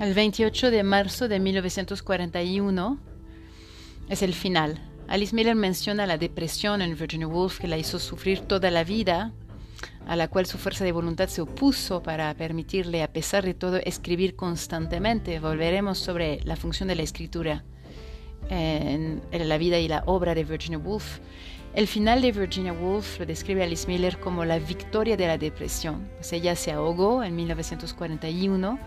El 0.00 0.14
28 0.14 0.70
de 0.70 0.82
marzo 0.82 1.28
de 1.28 1.38
1941 1.38 2.98
es 4.08 4.22
el 4.22 4.32
final. 4.32 4.80
Alice 5.08 5.36
Miller 5.36 5.54
menciona 5.54 6.06
la 6.06 6.16
depresión 6.16 6.80
en 6.80 6.96
Virginia 6.96 7.28
Woolf 7.28 7.58
que 7.58 7.68
la 7.68 7.76
hizo 7.76 7.98
sufrir 7.98 8.40
toda 8.40 8.70
la 8.70 8.82
vida, 8.82 9.34
a 10.06 10.16
la 10.16 10.28
cual 10.28 10.46
su 10.46 10.56
fuerza 10.56 10.84
de 10.84 10.92
voluntad 10.92 11.28
se 11.28 11.42
opuso 11.42 12.02
para 12.02 12.32
permitirle, 12.32 13.02
a 13.02 13.12
pesar 13.12 13.44
de 13.44 13.52
todo, 13.52 13.76
escribir 13.76 14.36
constantemente. 14.36 15.38
Volveremos 15.38 15.98
sobre 15.98 16.40
la 16.44 16.56
función 16.56 16.88
de 16.88 16.94
la 16.94 17.02
escritura 17.02 17.62
en, 18.48 19.20
la 19.30 19.58
vida 19.58 19.80
y 19.80 19.86
la 19.86 20.02
obra 20.06 20.34
de 20.34 20.44
Virginia 20.44 20.78
Woolf. 20.78 21.18
El 21.74 21.86
final 21.86 22.22
de 22.22 22.32
Virginia 22.32 22.72
Woolf 22.72 23.18
lo 23.18 23.26
describe 23.26 23.62
Alice 23.62 23.86
Miller 23.86 24.18
como 24.18 24.46
la 24.46 24.58
victoria 24.60 25.18
de 25.18 25.26
la 25.26 25.36
depresión. 25.36 26.08
Pues 26.16 26.32
ella 26.32 26.56
se 26.56 26.72
ahogó 26.72 27.22
en 27.22 27.36
1941 27.36 28.78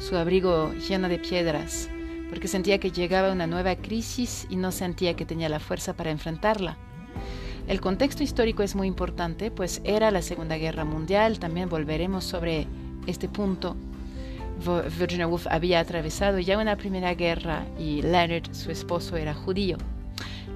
su 0.00 0.16
abrigo 0.16 0.72
lleno 0.88 1.08
de 1.08 1.18
piedras, 1.18 1.88
porque 2.30 2.48
sentía 2.48 2.78
que 2.78 2.90
llegaba 2.90 3.32
una 3.32 3.46
nueva 3.46 3.76
crisis 3.76 4.46
y 4.48 4.56
no 4.56 4.72
sentía 4.72 5.14
que 5.14 5.26
tenía 5.26 5.48
la 5.48 5.60
fuerza 5.60 5.94
para 5.94 6.10
enfrentarla. 6.10 6.76
El 7.68 7.80
contexto 7.80 8.22
histórico 8.22 8.62
es 8.62 8.74
muy 8.74 8.88
importante, 8.88 9.50
pues 9.50 9.80
era 9.84 10.10
la 10.10 10.22
Segunda 10.22 10.56
Guerra 10.56 10.84
Mundial, 10.84 11.38
también 11.38 11.68
volveremos 11.68 12.24
sobre 12.24 12.66
este 13.06 13.28
punto. 13.28 13.76
Virginia 14.98 15.26
Woolf 15.26 15.46
había 15.48 15.80
atravesado 15.80 16.38
ya 16.38 16.58
una 16.58 16.76
primera 16.76 17.14
guerra 17.14 17.64
y 17.78 18.02
Leonard, 18.02 18.52
su 18.52 18.70
esposo, 18.70 19.16
era 19.16 19.34
judío. 19.34 19.76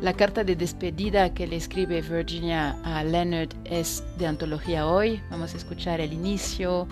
La 0.01 0.13
carta 0.13 0.45
de 0.45 0.57
despedida 0.57 1.33
que 1.33 1.47
le 1.47 1.57
escribe 1.57 2.03
Virginia 2.03 2.77
a 2.83 3.05
Leonard 3.05 3.51
es 3.65 4.03
de 4.19 4.27
antología 4.27 4.87
hoy. 4.87 5.21
Vamos 5.31 5.55
a 5.55 5.57
escuchar 5.57 6.01
el 6.01 6.13
inicio 6.13 6.89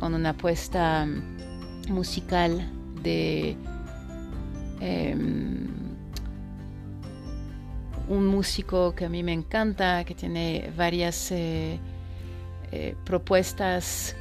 con 0.00 0.14
una 0.14 0.32
puesta 0.32 1.06
musical 1.90 2.70
de 3.02 3.56
em, 4.80 5.68
un 8.08 8.26
músico 8.26 8.94
que 8.94 9.04
a 9.04 9.08
mí 9.08 9.22
me 9.22 9.32
encanta, 9.32 10.04
que 10.04 10.14
tiene 10.14 10.72
varias 10.76 11.30
eh, 11.30 11.78
eh, 12.72 12.94
propuestas 13.04 14.16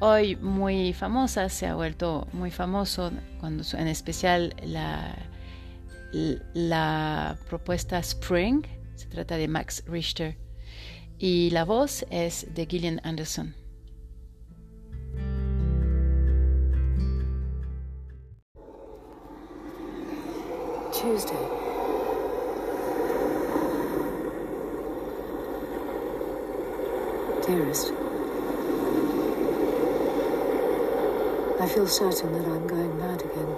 hoy 0.00 0.36
muy 0.36 0.92
famosas, 0.92 1.52
se 1.52 1.66
ha 1.66 1.74
vuelto 1.74 2.26
muy 2.32 2.50
famoso, 2.50 3.12
cuando, 3.40 3.64
en 3.76 3.86
especial 3.86 4.54
la, 4.64 5.16
la 6.54 7.36
propuesta 7.48 7.98
Spring, 8.00 8.64
se 8.96 9.06
trata 9.06 9.36
de 9.36 9.46
Max 9.46 9.84
Richter, 9.86 10.36
y 11.18 11.50
la 11.50 11.64
voz 11.64 12.04
es 12.10 12.52
de 12.52 12.66
Gillian 12.66 13.00
Anderson. 13.04 13.61
Tuesday. 21.02 21.34
Dearest, 27.44 27.90
I 31.60 31.66
feel 31.66 31.88
certain 31.88 32.32
that 32.34 32.46
I'm 32.46 32.68
going 32.68 32.96
mad 33.00 33.20
again. 33.20 33.56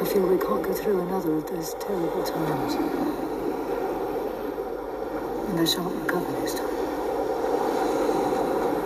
I 0.00 0.04
feel 0.06 0.26
we 0.26 0.38
can't 0.38 0.62
go 0.62 0.72
through 0.72 1.02
another 1.02 1.34
of 1.34 1.46
those 1.50 1.74
terrible 1.74 2.22
times. 2.22 2.74
And 5.50 5.60
I 5.60 5.64
shan't 5.66 5.94
recover 6.00 6.32
this 6.40 6.54
time. 6.54 6.64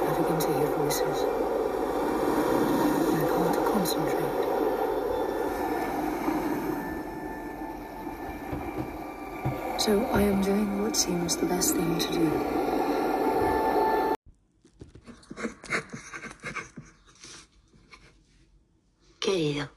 I 0.02 0.20
begin 0.20 0.40
to 0.40 0.48
hear 0.58 0.66
voices. 0.78 1.22
I 3.14 3.20
can't 3.30 3.66
concentrate. 3.72 4.47
So 9.78 10.04
I 10.12 10.22
am 10.22 10.42
doing 10.42 10.82
what 10.82 10.96
seems 10.96 11.36
the 11.36 11.46
best 11.46 11.76
thing 11.76 11.98
to 11.98 12.12
do. 12.12 12.30
Querido, 19.20 19.70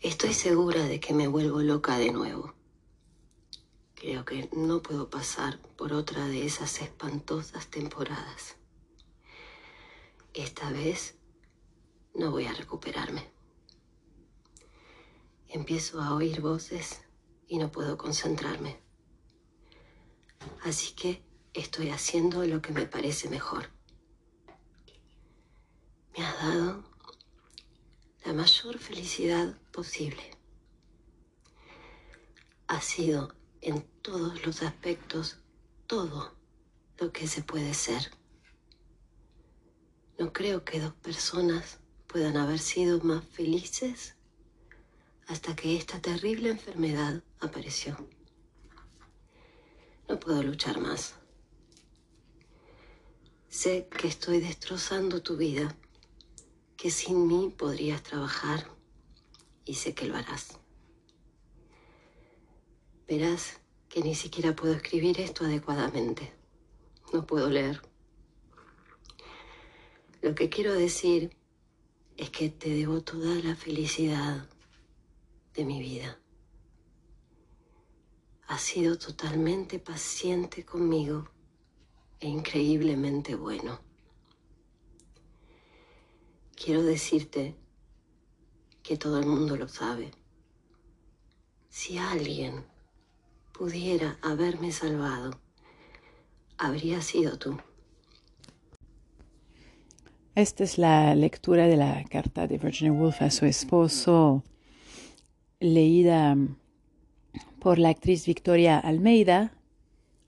estoy 0.00 0.32
segura 0.32 0.84
de 0.84 1.00
que 1.00 1.12
me 1.12 1.28
vuelvo 1.28 1.60
loca 1.60 1.98
de 1.98 2.10
nuevo. 2.12 2.54
Creo 3.94 4.24
que 4.24 4.48
no 4.56 4.80
puedo 4.80 5.10
pasar 5.10 5.58
por 5.76 5.92
otra 5.92 6.26
de 6.26 6.46
esas 6.46 6.80
espantosas 6.80 7.66
temporadas. 7.66 8.56
Esta 10.32 10.70
vez 10.70 11.14
no 12.14 12.30
voy 12.30 12.46
a 12.46 12.54
recuperarme. 12.54 13.28
Empiezo 15.48 16.00
a 16.00 16.14
oír 16.14 16.40
voces 16.40 17.05
y 17.48 17.58
no 17.58 17.70
puedo 17.70 17.96
concentrarme. 17.96 18.80
Así 20.62 20.94
que 20.94 21.22
estoy 21.54 21.90
haciendo 21.90 22.44
lo 22.44 22.60
que 22.60 22.72
me 22.72 22.86
parece 22.86 23.28
mejor. 23.28 23.70
Me 26.16 26.24
has 26.24 26.36
dado 26.42 26.84
la 28.24 28.32
mayor 28.32 28.78
felicidad 28.78 29.58
posible. 29.72 30.22
Ha 32.66 32.80
sido 32.80 33.34
en 33.60 33.82
todos 34.02 34.44
los 34.44 34.62
aspectos 34.62 35.38
todo 35.86 36.34
lo 36.98 37.12
que 37.12 37.26
se 37.26 37.42
puede 37.42 37.74
ser. 37.74 38.10
No 40.18 40.32
creo 40.32 40.64
que 40.64 40.80
dos 40.80 40.94
personas 40.94 41.78
puedan 42.06 42.36
haber 42.36 42.58
sido 42.58 43.00
más 43.00 43.24
felices 43.24 44.16
hasta 45.26 45.54
que 45.54 45.76
esta 45.76 46.00
terrible 46.00 46.50
enfermedad 46.50 47.22
apareció. 47.40 47.96
No 50.08 50.18
puedo 50.20 50.42
luchar 50.42 50.80
más. 50.80 51.14
Sé 53.48 53.88
que 53.88 54.06
estoy 54.06 54.40
destrozando 54.40 55.22
tu 55.22 55.36
vida, 55.36 55.76
que 56.76 56.90
sin 56.90 57.26
mí 57.26 57.54
podrías 57.56 58.02
trabajar 58.02 58.68
y 59.64 59.74
sé 59.74 59.94
que 59.94 60.06
lo 60.06 60.16
harás. 60.16 60.58
Verás 63.08 63.60
que 63.88 64.02
ni 64.02 64.14
siquiera 64.14 64.54
puedo 64.54 64.74
escribir 64.74 65.20
esto 65.20 65.44
adecuadamente. 65.44 66.32
No 67.12 67.26
puedo 67.26 67.48
leer. 67.48 67.80
Lo 70.22 70.34
que 70.34 70.48
quiero 70.48 70.74
decir 70.74 71.36
es 72.16 72.30
que 72.30 72.48
te 72.48 72.70
debo 72.70 73.00
toda 73.02 73.34
la 73.36 73.54
felicidad 73.54 74.48
de 75.54 75.64
mi 75.64 75.80
vida. 75.80 76.18
Has 78.48 78.62
sido 78.62 78.96
totalmente 78.96 79.78
paciente 79.80 80.64
conmigo 80.64 81.28
e 82.20 82.28
increíblemente 82.28 83.34
bueno. 83.34 83.80
Quiero 86.54 86.82
decirte 86.84 87.56
que 88.82 88.96
todo 88.96 89.18
el 89.18 89.26
mundo 89.26 89.56
lo 89.56 89.68
sabe. 89.68 90.12
Si 91.68 91.98
alguien 91.98 92.64
pudiera 93.52 94.18
haberme 94.22 94.70
salvado, 94.70 95.40
habría 96.56 97.02
sido 97.02 97.38
tú. 97.38 97.58
Esta 100.36 100.64
es 100.64 100.78
la 100.78 101.14
lectura 101.14 101.66
de 101.66 101.76
la 101.76 102.04
carta 102.04 102.46
de 102.46 102.58
Virginia 102.58 102.92
Woolf 102.92 103.22
a 103.22 103.30
su 103.30 103.46
esposo, 103.46 104.44
leída 105.58 106.36
por 107.60 107.78
la 107.78 107.90
actriz 107.90 108.26
Victoria 108.26 108.78
Almeida. 108.78 109.52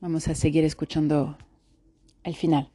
Vamos 0.01 0.29
a 0.29 0.35
seguir 0.35 0.65
escuchando 0.65 1.37
el 2.25 2.37
final. 2.37 2.71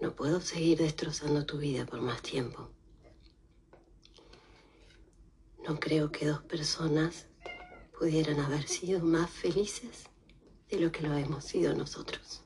No 0.00 0.14
puedo 0.14 0.40
seguir 0.40 0.78
destrozando 0.78 1.46
tu 1.46 1.58
vida 1.58 1.86
por 1.86 2.00
más 2.00 2.22
tiempo. 2.22 2.70
No 5.66 5.78
creo 5.78 6.10
que 6.10 6.26
dos 6.26 6.42
personas 6.42 7.28
pudieran 7.98 8.40
haber 8.40 8.66
sido 8.66 9.00
más 9.00 9.30
felices 9.30 10.04
de 10.68 10.80
lo 10.80 10.90
que 10.90 11.02
lo 11.02 11.16
hemos 11.16 11.44
sido 11.44 11.74
nosotros. 11.74 12.42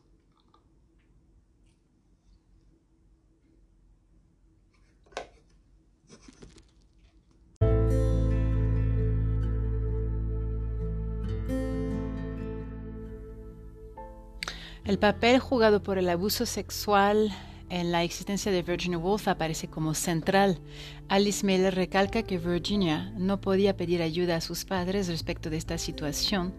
El 14.87 15.01
papel 15.01 15.41
jugado 15.41 15.83
por 15.83 15.99
el 15.99 16.09
abuso 16.09 16.47
sexual 16.47 17.35
en 17.71 17.91
la 17.91 18.05
existencia 18.05 18.53
de 18.53 18.63
Virginia 18.63 18.99
Woolf 18.99 19.27
aparece 19.27 19.67
como 19.67 19.95
central. 19.95 20.61
Alice 21.09 21.45
Miller 21.45 21.75
recalca 21.75 22.23
que 22.23 22.39
Virginia 22.39 23.13
no 23.17 23.41
podía 23.41 23.77
pedir 23.77 24.01
ayuda 24.01 24.37
a 24.37 24.41
sus 24.41 24.65
padres 24.65 25.09
respecto 25.09 25.51
de 25.51 25.57
esta 25.57 25.77
situación. 25.77 26.55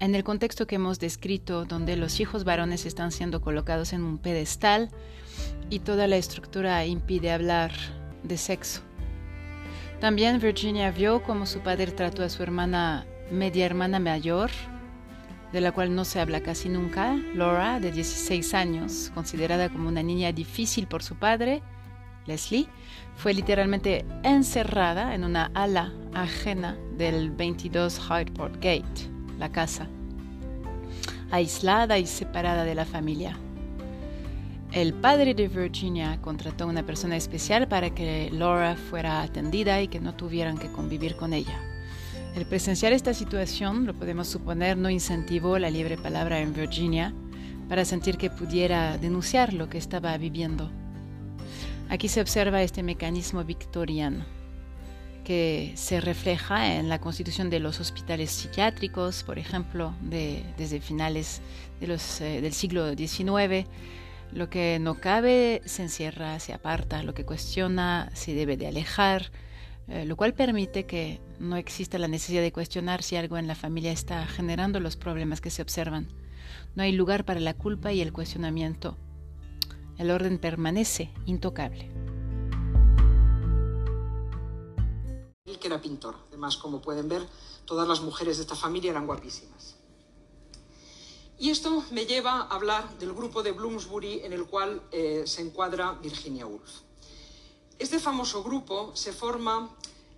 En 0.00 0.14
el 0.14 0.24
contexto 0.24 0.66
que 0.66 0.76
hemos 0.76 0.98
descrito, 0.98 1.66
donde 1.66 1.96
los 1.96 2.20
hijos 2.20 2.44
varones 2.44 2.86
están 2.86 3.12
siendo 3.12 3.42
colocados 3.42 3.92
en 3.92 4.02
un 4.02 4.16
pedestal 4.16 4.88
y 5.68 5.80
toda 5.80 6.06
la 6.06 6.16
estructura 6.16 6.86
impide 6.86 7.32
hablar 7.32 7.70
de 8.22 8.38
sexo. 8.38 8.80
También 10.00 10.40
Virginia 10.40 10.90
vio 10.90 11.22
cómo 11.22 11.44
su 11.44 11.60
padre 11.60 11.92
trató 11.92 12.22
a 12.22 12.30
su 12.30 12.42
hermana, 12.42 13.06
media 13.30 13.66
hermana 13.66 13.98
mayor, 13.98 14.50
de 15.52 15.60
la 15.60 15.72
cual 15.72 15.94
no 15.94 16.04
se 16.04 16.20
habla 16.20 16.40
casi 16.42 16.68
nunca, 16.68 17.16
Laura, 17.34 17.80
de 17.80 17.92
16 17.92 18.54
años, 18.54 19.10
considerada 19.14 19.68
como 19.68 19.88
una 19.88 20.02
niña 20.02 20.32
difícil 20.32 20.86
por 20.86 21.02
su 21.02 21.16
padre, 21.16 21.62
Leslie, 22.26 22.68
fue 23.14 23.32
literalmente 23.32 24.04
encerrada 24.22 25.14
en 25.14 25.24
una 25.24 25.50
ala 25.54 25.92
ajena 26.12 26.76
del 26.96 27.30
22 27.30 28.10
Hartford 28.10 28.54
Gate, 28.54 29.10
la 29.38 29.50
casa, 29.50 29.88
aislada 31.30 31.98
y 31.98 32.06
separada 32.06 32.64
de 32.64 32.74
la 32.74 32.84
familia. 32.84 33.38
El 34.72 34.92
padre 34.92 35.34
de 35.34 35.48
Virginia 35.48 36.20
contrató 36.20 36.64
a 36.64 36.66
una 36.66 36.84
persona 36.84 37.16
especial 37.16 37.68
para 37.68 37.90
que 37.90 38.30
Laura 38.32 38.76
fuera 38.76 39.22
atendida 39.22 39.80
y 39.80 39.88
que 39.88 40.00
no 40.00 40.14
tuvieran 40.14 40.58
que 40.58 40.70
convivir 40.70 41.16
con 41.16 41.32
ella. 41.32 41.58
El 42.36 42.44
presenciar 42.44 42.92
esta 42.92 43.14
situación, 43.14 43.86
lo 43.86 43.94
podemos 43.94 44.28
suponer, 44.28 44.76
no 44.76 44.90
incentivó 44.90 45.58
la 45.58 45.70
libre 45.70 45.96
palabra 45.96 46.38
en 46.40 46.52
Virginia 46.52 47.14
para 47.66 47.86
sentir 47.86 48.18
que 48.18 48.28
pudiera 48.28 48.98
denunciar 48.98 49.54
lo 49.54 49.70
que 49.70 49.78
estaba 49.78 50.14
viviendo. 50.18 50.70
Aquí 51.88 52.08
se 52.08 52.20
observa 52.20 52.62
este 52.62 52.82
mecanismo 52.82 53.42
victoriano 53.42 54.26
que 55.24 55.72
se 55.76 55.98
refleja 55.98 56.74
en 56.74 56.90
la 56.90 57.00
constitución 57.00 57.48
de 57.48 57.58
los 57.58 57.80
hospitales 57.80 58.32
psiquiátricos, 58.32 59.22
por 59.22 59.38
ejemplo, 59.38 59.94
desde 60.02 60.78
finales 60.82 61.40
eh, 61.80 62.40
del 62.42 62.52
siglo 62.52 62.94
XIX. 62.94 63.66
Lo 64.32 64.50
que 64.50 64.78
no 64.78 65.00
cabe 65.00 65.62
se 65.64 65.84
encierra, 65.84 66.38
se 66.38 66.52
aparta, 66.52 67.02
lo 67.02 67.14
que 67.14 67.24
cuestiona 67.24 68.10
se 68.12 68.34
debe 68.34 68.58
de 68.58 68.66
alejar, 68.66 69.30
eh, 69.88 70.04
lo 70.04 70.16
cual 70.16 70.34
permite 70.34 70.84
que 70.84 71.20
no 71.38 71.56
exista 71.56 71.98
la 71.98 72.08
necesidad 72.08 72.42
de 72.42 72.52
cuestionar 72.52 73.02
si 73.02 73.16
algo 73.16 73.38
en 73.38 73.46
la 73.46 73.54
familia 73.54 73.92
está 73.92 74.26
generando 74.26 74.80
los 74.80 74.96
problemas 74.96 75.40
que 75.40 75.50
se 75.50 75.62
observan. 75.62 76.08
No 76.74 76.82
hay 76.82 76.92
lugar 76.92 77.24
para 77.24 77.40
la 77.40 77.54
culpa 77.54 77.92
y 77.92 78.00
el 78.00 78.12
cuestionamiento. 78.12 78.96
El 79.98 80.10
orden 80.10 80.38
permanece 80.38 81.12
intocable. 81.24 81.90
Él 85.44 85.58
que 85.58 85.68
era 85.68 85.80
pintor. 85.80 86.16
Además, 86.28 86.56
como 86.56 86.82
pueden 86.82 87.08
ver, 87.08 87.22
todas 87.64 87.86
las 87.86 88.00
mujeres 88.00 88.36
de 88.38 88.42
esta 88.42 88.56
familia 88.56 88.90
eran 88.90 89.06
guapísimas. 89.06 89.76
Y 91.38 91.50
esto 91.50 91.84
me 91.92 92.06
lleva 92.06 92.40
a 92.40 92.54
hablar 92.54 92.98
del 92.98 93.12
grupo 93.12 93.42
de 93.42 93.52
Bloomsbury 93.52 94.20
en 94.24 94.32
el 94.32 94.46
cual 94.46 94.82
eh, 94.90 95.22
se 95.26 95.42
encuadra 95.42 95.92
Virginia 95.92 96.46
Woolf. 96.46 96.85
Este 97.78 97.98
famoso 97.98 98.42
grupo 98.42 98.96
se 98.96 99.12
forma 99.12 99.68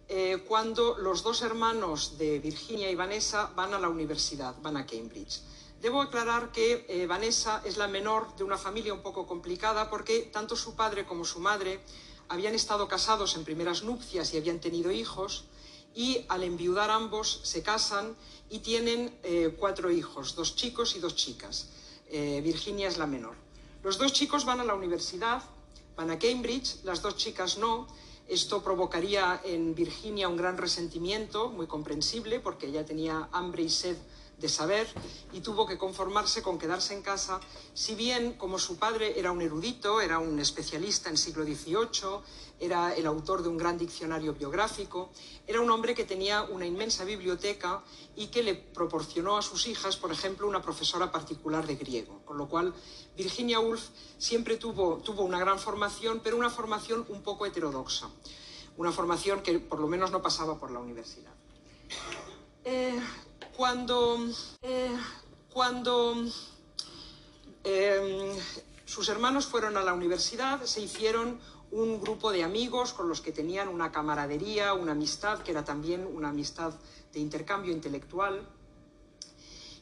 eh, 0.08 0.44
cuando 0.46 0.96
los 0.96 1.24
dos 1.24 1.42
hermanos 1.42 2.16
de 2.16 2.38
Virginia 2.38 2.88
y 2.88 2.94
Vanessa 2.94 3.50
van 3.56 3.74
a 3.74 3.80
la 3.80 3.88
universidad, 3.88 4.54
van 4.62 4.76
a 4.76 4.86
Cambridge. 4.86 5.40
Debo 5.82 6.00
aclarar 6.00 6.52
que 6.52 6.86
eh, 6.88 7.08
Vanessa 7.08 7.60
es 7.64 7.76
la 7.76 7.88
menor 7.88 8.36
de 8.36 8.44
una 8.44 8.58
familia 8.58 8.94
un 8.94 9.02
poco 9.02 9.26
complicada 9.26 9.90
porque 9.90 10.30
tanto 10.32 10.54
su 10.54 10.76
padre 10.76 11.04
como 11.04 11.24
su 11.24 11.40
madre 11.40 11.80
habían 12.28 12.54
estado 12.54 12.86
casados 12.86 13.34
en 13.34 13.42
primeras 13.42 13.82
nupcias 13.82 14.32
y 14.32 14.36
habían 14.36 14.60
tenido 14.60 14.92
hijos 14.92 15.46
y 15.96 16.26
al 16.28 16.44
enviudar 16.44 16.90
ambos 16.90 17.40
se 17.42 17.64
casan 17.64 18.16
y 18.50 18.60
tienen 18.60 19.18
eh, 19.24 19.56
cuatro 19.58 19.90
hijos, 19.90 20.36
dos 20.36 20.54
chicos 20.54 20.94
y 20.94 21.00
dos 21.00 21.16
chicas. 21.16 21.70
Virginia 22.10 22.88
es 22.88 22.96
la 22.96 23.06
menor. 23.06 23.36
Los 23.82 23.98
dos 23.98 24.14
chicos 24.14 24.46
van 24.46 24.60
a 24.60 24.64
la 24.64 24.72
universidad 24.72 25.42
van 25.98 26.12
a 26.12 26.18
Cambridge, 26.18 26.84
las 26.84 27.02
dos 27.02 27.16
chicas 27.16 27.58
no. 27.58 27.88
Esto 28.28 28.62
provocaría 28.62 29.40
en 29.42 29.74
Virginia 29.74 30.28
un 30.28 30.36
gran 30.36 30.56
resentimiento, 30.56 31.48
muy 31.48 31.66
comprensible, 31.66 32.38
porque 32.38 32.68
ella 32.68 32.86
tenía 32.86 33.28
hambre 33.32 33.64
y 33.64 33.68
sed 33.68 33.96
de 34.38 34.48
saber 34.48 34.86
y 35.32 35.40
tuvo 35.40 35.66
que 35.66 35.78
conformarse 35.78 36.42
con 36.42 36.58
quedarse 36.58 36.94
en 36.94 37.02
casa, 37.02 37.40
si 37.74 37.94
bien 37.94 38.34
como 38.34 38.58
su 38.58 38.76
padre 38.76 39.18
era 39.18 39.32
un 39.32 39.42
erudito, 39.42 40.00
era 40.00 40.18
un 40.18 40.38
especialista 40.38 41.10
en 41.10 41.16
siglo 41.16 41.44
XVIII, 41.44 42.22
era 42.60 42.94
el 42.94 43.06
autor 43.06 43.42
de 43.42 43.48
un 43.48 43.56
gran 43.56 43.78
diccionario 43.78 44.34
biográfico, 44.34 45.10
era 45.46 45.60
un 45.60 45.70
hombre 45.70 45.94
que 45.94 46.04
tenía 46.04 46.42
una 46.42 46.66
inmensa 46.66 47.04
biblioteca 47.04 47.82
y 48.16 48.28
que 48.28 48.42
le 48.42 48.54
proporcionó 48.54 49.36
a 49.36 49.42
sus 49.42 49.66
hijas, 49.66 49.96
por 49.96 50.12
ejemplo, 50.12 50.48
una 50.48 50.62
profesora 50.62 51.10
particular 51.10 51.66
de 51.66 51.76
griego, 51.76 52.20
con 52.24 52.38
lo 52.38 52.48
cual 52.48 52.74
Virginia 53.16 53.60
Woolf 53.60 53.88
siempre 54.18 54.56
tuvo, 54.56 54.98
tuvo 54.98 55.22
una 55.22 55.38
gran 55.38 55.58
formación, 55.58 56.20
pero 56.22 56.36
una 56.36 56.50
formación 56.50 57.04
un 57.08 57.22
poco 57.22 57.46
heterodoxa, 57.46 58.08
una 58.76 58.92
formación 58.92 59.42
que 59.42 59.58
por 59.58 59.80
lo 59.80 59.88
menos 59.88 60.10
no 60.10 60.22
pasaba 60.22 60.58
por 60.58 60.70
la 60.70 60.80
universidad. 60.80 61.32
Eh, 62.64 63.00
cuando, 63.58 64.16
eh, 64.62 64.96
cuando 65.52 66.14
em, 67.64 68.36
sus 68.84 69.08
hermanos 69.08 69.46
fueron 69.46 69.76
a 69.76 69.82
la 69.82 69.94
universidad, 69.94 70.62
se 70.62 70.80
hicieron 70.80 71.40
un 71.72 72.00
grupo 72.00 72.30
de 72.30 72.44
amigos 72.44 72.92
con 72.92 73.08
los 73.08 73.20
que 73.20 73.32
tenían 73.32 73.66
una 73.66 73.90
camaradería, 73.90 74.74
una 74.74 74.92
amistad, 74.92 75.40
que 75.40 75.50
era 75.50 75.64
también 75.64 76.06
una 76.06 76.28
amistad 76.28 76.72
de 77.12 77.18
intercambio 77.18 77.72
intelectual. 77.72 78.48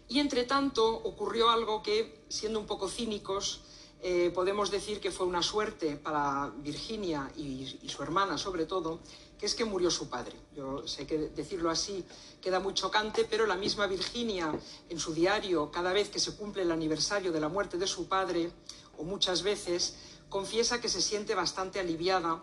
Y 0.09 0.21
entre 0.21 0.45
tanto 0.45 0.89
ocurrió 0.89 1.51
algo 1.51 1.83
que, 1.83 2.25
siendo 2.31 2.59
un 2.59 2.67
poco 2.67 2.89
cínicos, 2.89 3.61
eh, 4.01 4.31
podemos 4.35 4.71
decir 4.71 5.01
que 5.01 5.11
fue 5.11 5.27
una 5.27 5.43
suerte 5.43 5.97
para 5.97 6.51
Virginia 6.59 7.31
y, 7.37 7.67
su 7.89 8.03
hermana 8.03 8.39
sobre 8.39 8.65
todo, 8.65 9.01
que 9.39 9.47
es 9.47 9.55
que 9.55 9.65
murió 9.65 9.91
su 9.91 10.09
padre. 10.09 10.37
Yo 10.55 10.87
sé 10.87 11.07
que 11.07 11.19
decirlo 11.19 11.71
así 11.71 12.05
queda 12.41 12.61
muy 12.61 12.75
chocante, 12.75 13.27
pero 13.29 13.47
la 13.47 13.57
misma 13.57 13.87
Virginia 13.87 14.53
en 14.89 14.99
su 14.99 15.13
diario, 15.13 15.71
cada 15.71 15.93
vez 15.93 16.09
que 16.09 16.21
se 16.21 16.37
cumple 16.37 16.63
el 16.63 16.73
aniversario 16.73 17.33
de 17.33 17.41
la 17.41 17.49
muerte 17.49 17.77
de 17.77 17.87
su 17.87 18.09
padre, 18.09 18.51
o 18.99 19.05
muchas 19.05 19.43
veces, 19.43 19.97
confiesa 20.29 20.81
que 20.81 20.89
se 20.89 21.03
siente 21.03 21.35
bastante 21.35 21.81
aliviada 21.81 22.43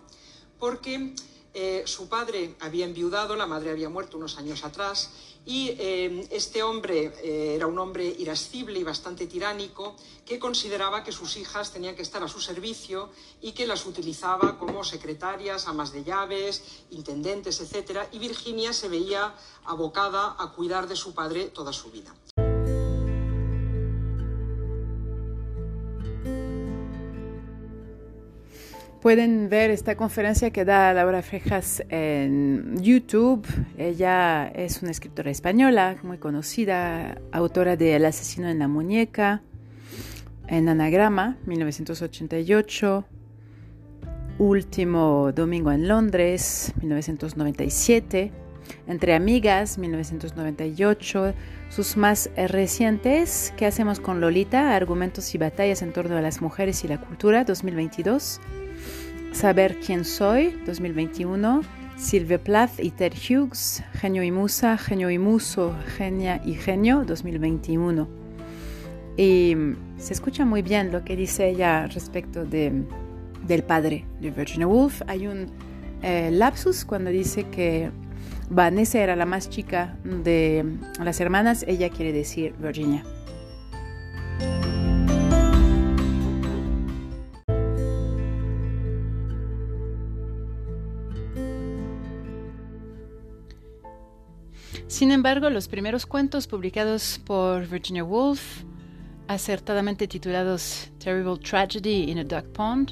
porque 0.59 1.15
eh, 1.53 1.83
su 1.85 2.09
padre 2.09 2.55
había 2.59 2.85
enviudado, 2.85 3.35
la 3.35 3.45
madre 3.45 3.71
había 3.71 3.89
muerto 3.89 4.17
unos 4.17 4.37
años 4.37 4.63
atrás 4.63 5.11
y 5.45 5.75
eh, 5.77 6.27
este 6.31 6.63
hombre 6.63 7.13
eh, 7.21 7.55
era 7.55 7.67
un 7.67 7.77
hombre 7.77 8.05
irascible 8.05 8.79
y 8.79 8.83
bastante 8.83 9.27
tiránico 9.27 9.95
que 10.25 10.39
consideraba 10.39 11.03
que 11.03 11.11
sus 11.11 11.35
hijas 11.37 11.71
tenían 11.71 11.95
que 11.95 12.01
estar 12.01 12.23
a 12.23 12.27
su 12.27 12.39
servicio 12.39 13.09
y 13.41 13.51
que 13.51 13.67
las 13.67 13.85
utilizaba 13.85 14.57
como 14.57 14.83
secretarias, 14.83 15.67
amas 15.67 15.91
de 15.91 16.03
llaves, 16.03 16.83
intendentes, 16.91 17.59
etc. 17.59 18.07
Y 18.11 18.19
Virginia 18.19 18.71
se 18.71 18.87
veía 18.87 19.35
abocada 19.65 20.35
a 20.39 20.53
cuidar 20.53 20.87
de 20.87 20.95
su 20.95 21.13
padre 21.13 21.45
toda 21.45 21.73
su 21.73 21.91
vida. 21.91 22.13
Pueden 29.03 29.49
ver 29.49 29.69
esta 29.69 29.97
conferencia 29.97 30.51
que 30.51 30.63
da 30.63 30.93
Laura 30.93 31.21
Frejas 31.21 31.83
en 31.89 32.81
YouTube. 32.81 33.45
Ella 33.77 34.47
es 34.47 34.81
una 34.81 34.91
escritora 34.91 35.29
española 35.29 35.97
muy 36.03 36.19
conocida, 36.19 37.17
autora 37.33 37.75
de 37.75 37.97
El 37.97 38.05
asesino 38.05 38.47
en 38.47 38.59
la 38.59 38.69
muñeca, 38.69 39.41
en 40.47 40.69
Anagrama, 40.69 41.35
1988, 41.45 43.03
Último 44.39 45.33
domingo 45.33 45.73
en 45.73 45.89
Londres, 45.89 46.71
1997, 46.79 48.31
Entre 48.87 49.15
amigas, 49.15 49.77
1998, 49.79 51.33
sus 51.67 51.97
más 51.97 52.29
recientes, 52.37 53.53
¿Qué 53.57 53.65
hacemos 53.65 53.99
con 53.99 54.21
Lolita? 54.21 54.77
Argumentos 54.77 55.35
y 55.35 55.37
batallas 55.37 55.81
en 55.81 55.91
torno 55.91 56.15
a 56.15 56.21
las 56.21 56.41
mujeres 56.41 56.85
y 56.85 56.87
la 56.87 57.01
cultura, 57.01 57.43
2022. 57.43 58.39
Saber 59.33 59.79
quién 59.85 60.05
soy, 60.05 60.55
2021. 60.65 61.61
Silvia 61.97 62.41
Plath 62.41 62.79
y 62.79 62.91
Ted 62.91 63.13
Hughes, 63.13 63.83
Genio 63.93 64.23
y 64.23 64.31
Musa, 64.31 64.77
Genio 64.77 65.09
y 65.09 65.17
Muso, 65.17 65.75
Genia 65.97 66.41
y 66.45 66.53
Genio, 66.53 67.03
2021. 67.03 68.07
Y 69.17 69.55
se 69.97 70.13
escucha 70.13 70.45
muy 70.45 70.61
bien 70.61 70.91
lo 70.91 71.03
que 71.03 71.15
dice 71.15 71.49
ella 71.49 71.87
respecto 71.87 72.45
de, 72.45 72.83
del 73.45 73.63
padre 73.63 74.05
de 74.21 74.31
Virginia 74.31 74.67
Woolf. 74.67 75.01
Hay 75.07 75.27
un 75.27 75.47
eh, 76.03 76.29
lapsus 76.31 76.85
cuando 76.85 77.09
dice 77.09 77.45
que 77.45 77.89
Vanessa 78.49 78.99
era 78.99 79.15
la 79.15 79.25
más 79.25 79.49
chica 79.49 79.97
de 80.03 80.63
las 81.03 81.19
hermanas, 81.19 81.65
ella 81.67 81.89
quiere 81.89 82.13
decir 82.13 82.53
Virginia. 82.59 83.03
Sin 94.93 95.11
embargo, 95.11 95.49
los 95.49 95.67
primeros 95.67 96.05
cuentos 96.05 96.45
publicados 96.45 97.19
por 97.25 97.67
Virginia 97.67 98.03
Woolf, 98.03 98.63
acertadamente 99.27 100.07
titulados 100.07 100.91
Terrible 100.99 101.39
Tragedy 101.39 102.11
in 102.11 102.19
a 102.19 102.23
Duck 102.23 102.45
Pond, 102.53 102.91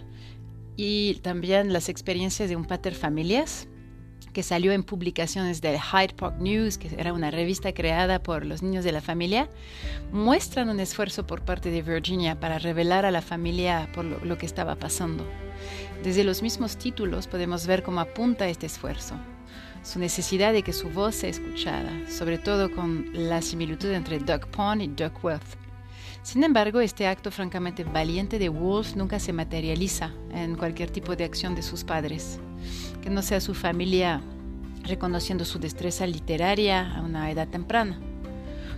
y 0.75 1.19
también 1.21 1.71
las 1.71 1.89
experiencias 1.89 2.49
de 2.49 2.55
un 2.55 2.65
pater 2.65 2.95
familias, 2.95 3.67
que 4.33 4.41
salió 4.41 4.71
en 4.71 4.81
publicaciones 4.81 5.61
del 5.61 5.77
Hyde 5.77 6.15
Park 6.15 6.37
News, 6.39 6.79
que 6.79 6.89
era 6.97 7.13
una 7.13 7.29
revista 7.29 7.71
creada 7.71 8.23
por 8.23 8.47
los 8.47 8.63
niños 8.63 8.83
de 8.83 8.93
la 8.93 9.01
familia, 9.01 9.47
muestran 10.11 10.69
un 10.69 10.79
esfuerzo 10.79 11.27
por 11.27 11.45
parte 11.45 11.69
de 11.69 11.83
Virginia 11.83 12.39
para 12.39 12.57
revelar 12.57 13.05
a 13.05 13.11
la 13.11 13.21
familia 13.21 13.87
por 13.93 14.05
lo, 14.05 14.25
lo 14.25 14.39
que 14.39 14.47
estaba 14.47 14.75
pasando. 14.75 15.23
Desde 16.03 16.23
los 16.23 16.41
mismos 16.41 16.77
títulos 16.77 17.27
podemos 17.27 17.67
ver 17.67 17.83
cómo 17.83 17.99
apunta 17.99 18.49
este 18.49 18.65
esfuerzo 18.65 19.19
su 19.83 19.99
necesidad 19.99 20.53
de 20.53 20.63
que 20.63 20.73
su 20.73 20.89
voz 20.89 21.15
sea 21.15 21.29
escuchada, 21.29 21.91
sobre 22.09 22.37
todo 22.37 22.71
con 22.71 23.09
la 23.13 23.41
similitud 23.41 23.89
entre 23.91 24.19
Duck 24.19 24.47
Pond 24.47 24.81
y 24.81 24.87
Duckworth. 24.87 25.57
Sin 26.23 26.43
embargo, 26.43 26.81
este 26.81 27.07
acto 27.07 27.31
francamente 27.31 27.83
valiente 27.83 28.37
de 28.37 28.49
Wolf 28.49 28.95
nunca 28.95 29.19
se 29.19 29.33
materializa 29.33 30.11
en 30.31 30.55
cualquier 30.55 30.91
tipo 30.91 31.15
de 31.15 31.23
acción 31.23 31.55
de 31.55 31.63
sus 31.63 31.83
padres, 31.83 32.39
que 33.01 33.09
no 33.09 33.23
sea 33.23 33.41
su 33.41 33.55
familia 33.55 34.21
reconociendo 34.83 35.45
su 35.45 35.59
destreza 35.59 36.05
literaria 36.05 36.91
a 36.95 37.01
una 37.01 37.31
edad 37.31 37.47
temprana. 37.47 37.99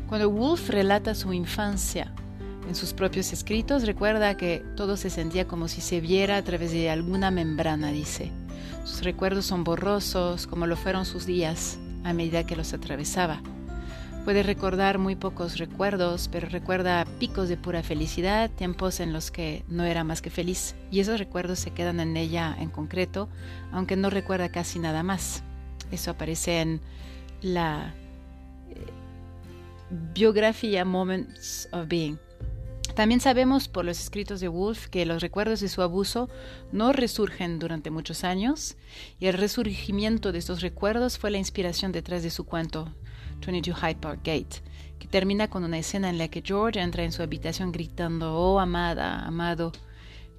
Cuando 0.07 0.29
Wolf 0.29 0.69
relata 0.69 1.15
su 1.15 1.33
infancia 1.33 2.13
en 2.67 2.75
sus 2.75 2.93
propios 2.93 3.33
escritos, 3.33 3.85
recuerda 3.85 4.37
que 4.37 4.63
todo 4.77 4.95
se 4.95 5.09
sentía 5.09 5.45
como 5.45 5.67
si 5.67 5.81
se 5.81 5.99
viera 5.99 6.37
a 6.37 6.43
través 6.43 6.71
de 6.71 6.89
alguna 6.89 7.29
membrana, 7.29 7.91
dice. 7.91 8.31
Sus 8.83 9.03
recuerdos 9.03 9.45
son 9.45 9.63
borrosos, 9.63 10.45
como 10.45 10.67
lo 10.67 10.75
fueron 10.75 11.05
sus 11.05 11.25
días, 11.25 11.79
a 12.03 12.13
medida 12.13 12.45
que 12.45 12.55
los 12.55 12.73
atravesaba. 12.73 13.41
Puede 14.25 14.43
recordar 14.43 14.99
muy 14.99 15.15
pocos 15.15 15.57
recuerdos, 15.57 16.29
pero 16.31 16.47
recuerda 16.47 17.05
picos 17.19 17.49
de 17.49 17.57
pura 17.57 17.83
felicidad, 17.83 18.49
tiempos 18.49 18.99
en 18.99 19.11
los 19.11 19.31
que 19.31 19.63
no 19.67 19.83
era 19.83 20.03
más 20.03 20.21
que 20.21 20.29
feliz, 20.29 20.75
y 20.91 20.99
esos 20.99 21.19
recuerdos 21.19 21.59
se 21.59 21.71
quedan 21.71 21.99
en 21.99 22.15
ella 22.15 22.55
en 22.59 22.69
concreto, 22.69 23.29
aunque 23.71 23.95
no 23.95 24.09
recuerda 24.09 24.49
casi 24.49 24.79
nada 24.79 25.03
más. 25.03 25.43
Eso 25.91 26.11
aparece 26.11 26.61
en 26.61 26.81
la 27.41 27.93
eh, 28.69 28.85
biografía 30.13 30.85
Moments 30.85 31.67
of 31.71 31.87
Being 31.87 32.17
también 32.95 33.21
sabemos 33.21 33.67
por 33.67 33.85
los 33.85 33.99
escritos 33.99 34.39
de 34.39 34.49
Woolf 34.49 34.87
que 34.87 35.05
los 35.05 35.21
recuerdos 35.21 35.59
de 35.61 35.69
su 35.69 35.81
abuso 35.81 36.29
no 36.71 36.93
resurgen 36.93 37.57
durante 37.57 37.89
muchos 37.89 38.23
años 38.23 38.75
y 39.19 39.25
el 39.25 39.33
resurgimiento 39.33 40.31
de 40.31 40.39
estos 40.39 40.61
recuerdos 40.61 41.17
fue 41.17 41.31
la 41.31 41.39
inspiración 41.39 41.91
detrás 41.91 42.21
de 42.21 42.29
su 42.29 42.45
cuento 42.45 42.93
22 43.45 43.77
Hyde 43.77 43.95
Park 43.95 44.19
Gate, 44.23 44.61
que 44.99 45.07
termina 45.07 45.49
con 45.49 45.63
una 45.63 45.79
escena 45.79 46.09
en 46.09 46.17
la 46.17 46.27
que 46.27 46.43
George 46.45 46.79
entra 46.79 47.03
en 47.03 47.11
su 47.11 47.23
habitación 47.23 47.71
gritando 47.71 48.35
Oh 48.35 48.59
amada, 48.59 49.25
amado, 49.25 49.71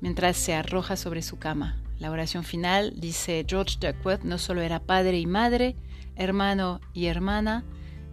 mientras 0.00 0.36
se 0.36 0.54
arroja 0.54 0.96
sobre 0.96 1.22
su 1.22 1.38
cama. 1.38 1.82
La 1.98 2.10
oración 2.10 2.44
final 2.44 2.94
dice 2.96 3.44
George 3.48 3.78
Duckworth 3.80 4.22
no 4.22 4.38
solo 4.38 4.62
era 4.62 4.80
padre 4.80 5.18
y 5.18 5.26
madre, 5.26 5.76
hermano 6.16 6.80
y 6.92 7.06
hermana 7.06 7.64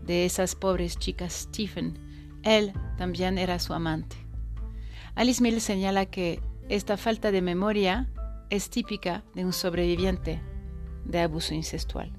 de 0.04 0.26
esas 0.26 0.56
pobres 0.56 0.98
chicas 0.98 1.34
Stephen, 1.34 1.98
él 2.44 2.74
también 2.98 3.38
era 3.38 3.60
su 3.60 3.74
amante. 3.74 4.31
Alice 5.16 5.42
Mill 5.42 5.62
señala 5.62 6.06
que 6.06 6.42
esta 6.70 6.98
falta 6.98 7.32
de 7.32 7.42
memoria 7.42 8.10
es 8.50 8.70
típica 8.70 9.24
de 9.36 9.46
un 9.46 9.54
sobreviviente 9.54 10.42
de 11.06 11.20
abuso 11.20 11.54
incestual. 11.54 12.12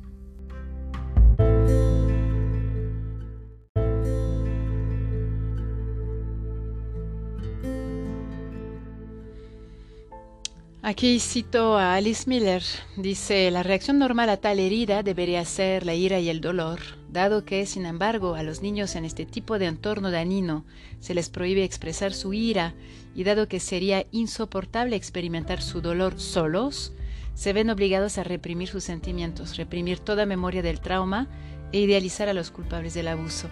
Aquí 10.85 11.21
cito 11.21 11.79
a 11.79 11.95
Alice 11.95 12.29
Miller. 12.29 12.61
Dice, 12.97 13.53
la 13.53 13.63
reacción 13.63 14.01
normal 14.01 14.29
a 14.31 14.39
tal 14.39 14.59
herida 14.59 15.05
debería 15.05 15.45
ser 15.45 15.87
la 15.87 15.95
ira 15.95 16.19
y 16.19 16.29
el 16.29 16.41
dolor, 16.41 16.81
dado 17.09 17.45
que, 17.45 17.67
sin 17.67 17.87
embargo, 17.87 18.35
a 18.35 18.43
los 18.43 18.63
niños 18.63 18.97
en 18.97 19.05
este 19.05 19.25
tipo 19.25 19.61
de 19.61 19.67
entorno 19.67 20.11
dañino 20.11 20.65
se 20.99 21.15
les 21.15 21.31
prohíbe 21.31 21.63
expresar 21.63 22.13
su 22.13 22.35
ira 22.35 22.75
y 23.15 23.23
dado 23.23 23.47
que 23.47 23.61
sería 23.61 24.07
insoportable 24.11 24.97
experimentar 24.97 25.63
su 25.63 25.83
dolor 25.83 26.19
solos, 26.19 26.93
se 27.35 27.53
ven 27.53 27.71
obligados 27.71 28.19
a 28.19 28.25
reprimir 28.25 28.67
sus 28.67 28.83
sentimientos, 28.83 29.57
reprimir 29.57 30.01
toda 30.01 30.27
memoria 30.27 30.63
del 30.63 30.81
trauma 30.81 31.29
e 31.71 31.79
idealizar 31.79 32.29
a 32.29 32.35
los 32.35 32.51
culpables 32.51 32.93
del 32.93 33.07
abuso. 33.07 33.49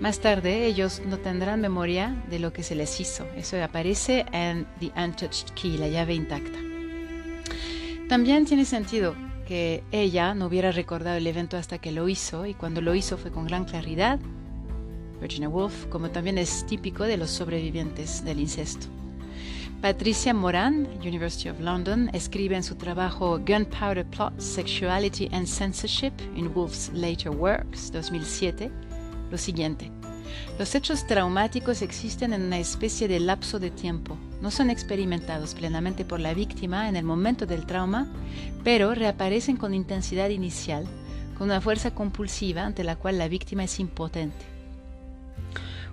Más 0.00 0.20
tarde 0.20 0.66
ellos 0.66 1.00
no 1.06 1.18
tendrán 1.18 1.60
memoria 1.60 2.22
de 2.28 2.38
lo 2.38 2.52
que 2.52 2.62
se 2.62 2.74
les 2.74 3.00
hizo. 3.00 3.26
Eso 3.36 3.62
aparece 3.62 4.26
en 4.32 4.66
The 4.80 4.92
Untouched 4.96 5.54
Key, 5.54 5.78
la 5.78 5.88
llave 5.88 6.14
intacta. 6.14 6.58
También 8.08 8.44
tiene 8.44 8.64
sentido 8.64 9.14
que 9.46 9.82
ella 9.92 10.34
no 10.34 10.46
hubiera 10.46 10.72
recordado 10.72 11.16
el 11.16 11.26
evento 11.26 11.56
hasta 11.56 11.78
que 11.78 11.92
lo 11.92 12.08
hizo 12.08 12.46
y 12.46 12.54
cuando 12.54 12.80
lo 12.80 12.94
hizo 12.94 13.16
fue 13.16 13.30
con 13.30 13.46
gran 13.46 13.64
claridad. 13.64 14.18
Virginia 15.20 15.48
Woolf, 15.48 15.86
como 15.86 16.10
también 16.10 16.38
es 16.38 16.66
típico 16.66 17.04
de 17.04 17.16
los 17.16 17.30
sobrevivientes 17.30 18.24
del 18.24 18.40
incesto. 18.40 18.86
Patricia 19.80 20.32
Moran, 20.32 20.88
University 21.02 21.50
of 21.50 21.60
London, 21.60 22.10
escribe 22.14 22.56
en 22.56 22.62
su 22.62 22.74
trabajo 22.74 23.38
Gunpowder 23.38 24.06
Plot, 24.06 24.40
Sexuality 24.40 25.28
and 25.32 25.46
Censorship 25.46 26.12
in 26.34 26.50
Woolf's 26.54 26.90
Later 26.94 27.30
Works, 27.30 27.90
2007, 27.92 28.70
lo 29.30 29.38
siguiente. 29.38 29.90
Los 30.58 30.74
hechos 30.74 31.06
traumáticos 31.06 31.82
existen 31.82 32.32
en 32.32 32.42
una 32.42 32.58
especie 32.58 33.08
de 33.08 33.20
lapso 33.20 33.58
de 33.58 33.70
tiempo. 33.70 34.16
No 34.40 34.50
son 34.50 34.70
experimentados 34.70 35.54
plenamente 35.54 36.04
por 36.04 36.20
la 36.20 36.34
víctima 36.34 36.88
en 36.88 36.96
el 36.96 37.04
momento 37.04 37.46
del 37.46 37.66
trauma, 37.66 38.06
pero 38.62 38.94
reaparecen 38.94 39.56
con 39.56 39.74
intensidad 39.74 40.28
inicial, 40.30 40.86
con 41.36 41.48
una 41.48 41.60
fuerza 41.60 41.92
compulsiva 41.92 42.62
ante 42.62 42.84
la 42.84 42.96
cual 42.96 43.18
la 43.18 43.28
víctima 43.28 43.64
es 43.64 43.80
impotente. 43.80 44.54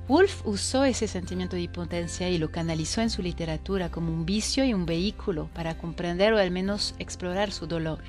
Wolf 0.08 0.46
usó 0.46 0.84
ese 0.84 1.08
sentimiento 1.08 1.56
de 1.56 1.64
impotencia 1.64 2.30
y 2.30 2.38
lo 2.38 2.52
canalizó 2.52 3.02
en 3.02 3.10
su 3.10 3.22
literatura 3.22 3.90
como 3.90 4.12
un 4.12 4.26
vicio 4.26 4.66
y 4.66 4.74
un 4.74 4.86
vehículo 4.86 5.50
para 5.54 5.78
comprender 5.78 6.34
o 6.34 6.38
al 6.38 6.52
menos 6.52 6.96
explorar 7.00 7.52
su 7.52 7.66
dolor. 7.68 8.00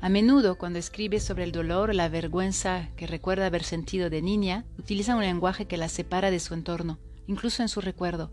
A 0.00 0.08
menudo, 0.08 0.56
cuando 0.58 0.78
escribe 0.78 1.20
sobre 1.20 1.44
el 1.44 1.52
dolor 1.52 1.90
o 1.90 1.92
la 1.92 2.08
vergüenza 2.08 2.88
que 2.96 3.06
recuerda 3.06 3.46
haber 3.46 3.64
sentido 3.64 4.10
de 4.10 4.22
niña, 4.22 4.64
utiliza 4.78 5.16
un 5.16 5.22
lenguaje 5.22 5.66
que 5.66 5.76
la 5.76 5.88
separa 5.88 6.30
de 6.30 6.40
su 6.40 6.54
entorno, 6.54 6.98
incluso 7.26 7.62
en 7.62 7.68
su 7.68 7.80
recuerdo. 7.80 8.30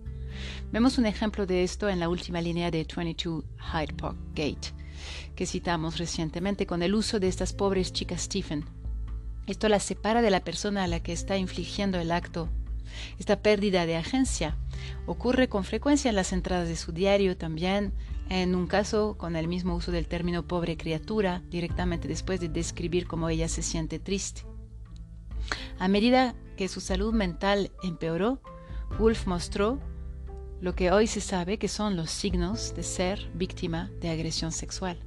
Vemos 0.71 0.97
un 0.97 1.05
ejemplo 1.05 1.45
de 1.45 1.63
esto 1.63 1.89
en 1.89 1.99
la 1.99 2.09
última 2.09 2.41
línea 2.41 2.71
de 2.71 2.85
22 2.95 3.43
Hyde 3.57 3.93
Park 3.93 4.17
Gate, 4.33 4.73
que 5.35 5.45
citamos 5.45 5.97
recientemente 5.97 6.65
con 6.65 6.83
el 6.83 6.95
uso 6.95 7.19
de 7.19 7.27
estas 7.27 7.53
pobres 7.53 7.93
chicas 7.93 8.23
Stephen. 8.23 8.65
Esto 9.45 9.69
la 9.69 9.79
separa 9.79 10.21
de 10.21 10.31
la 10.31 10.41
persona 10.41 10.83
a 10.83 10.87
la 10.87 11.01
que 11.01 11.13
está 11.13 11.37
infligiendo 11.37 11.99
el 11.99 12.11
acto. 12.11 12.49
Esta 13.19 13.41
pérdida 13.41 13.85
de 13.85 13.95
agencia 13.95 14.57
ocurre 15.05 15.49
con 15.49 15.63
frecuencia 15.63 16.09
en 16.09 16.15
las 16.15 16.33
entradas 16.33 16.67
de 16.67 16.75
su 16.75 16.91
diario 16.91 17.37
también 17.37 17.93
en 18.29 18.55
un 18.55 18.67
caso 18.67 19.15
con 19.17 19.35
el 19.35 19.47
mismo 19.47 19.75
uso 19.75 19.91
del 19.91 20.07
término 20.07 20.47
pobre 20.47 20.77
criatura, 20.77 21.41
directamente 21.49 22.07
después 22.07 22.39
de 22.39 22.49
describir 22.49 23.07
cómo 23.07 23.29
ella 23.29 23.47
se 23.47 23.61
siente 23.61 23.99
triste. 23.99 24.43
A 25.79 25.87
medida 25.87 26.35
que 26.55 26.67
su 26.67 26.81
salud 26.81 27.13
mental 27.13 27.71
empeoró, 27.83 28.41
Wolf 28.99 29.27
mostró 29.27 29.79
lo 30.59 30.75
que 30.75 30.91
hoy 30.91 31.07
se 31.07 31.21
sabe 31.21 31.57
que 31.57 31.67
son 31.67 31.95
los 31.95 32.09
signos 32.09 32.73
de 32.75 32.83
ser 32.83 33.29
víctima 33.33 33.91
de 34.01 34.09
agresión 34.09 34.51
sexual. 34.51 34.99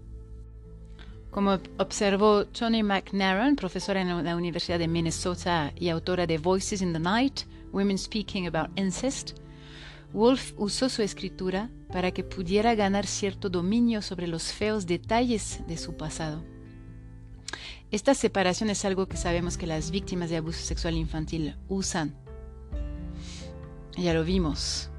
Como 1.30 1.58
observó 1.78 2.46
Tony 2.46 2.82
McNaron, 2.82 3.56
profesora 3.56 4.00
en 4.00 4.24
la 4.24 4.36
Universidad 4.36 4.78
de 4.78 4.88
Minnesota 4.88 5.72
y 5.76 5.88
autora 5.88 6.26
de 6.26 6.38
Voices 6.38 6.82
in 6.82 6.92
the 6.92 6.98
Night, 6.98 7.42
Women 7.72 7.98
Speaking 7.98 8.46
About 8.46 8.76
Incest, 8.76 9.38
Wolf 10.12 10.52
usó 10.56 10.88
su 10.88 11.02
escritura 11.02 11.70
para 11.92 12.12
que 12.12 12.24
pudiera 12.24 12.74
ganar 12.74 13.06
cierto 13.06 13.50
dominio 13.50 14.02
sobre 14.02 14.26
los 14.26 14.52
feos 14.52 14.86
detalles 14.86 15.60
de 15.66 15.76
su 15.76 15.96
pasado. 15.96 16.44
Esta 17.90 18.14
separación 18.14 18.70
es 18.70 18.84
algo 18.84 19.06
que 19.06 19.16
sabemos 19.16 19.56
que 19.58 19.66
las 19.66 19.90
víctimas 19.90 20.30
de 20.30 20.36
abuso 20.36 20.60
sexual 20.60 20.94
infantil 20.94 21.56
usan. 21.68 22.14
Ya 23.96 24.14
lo 24.14 24.22
vimos. 24.24 24.90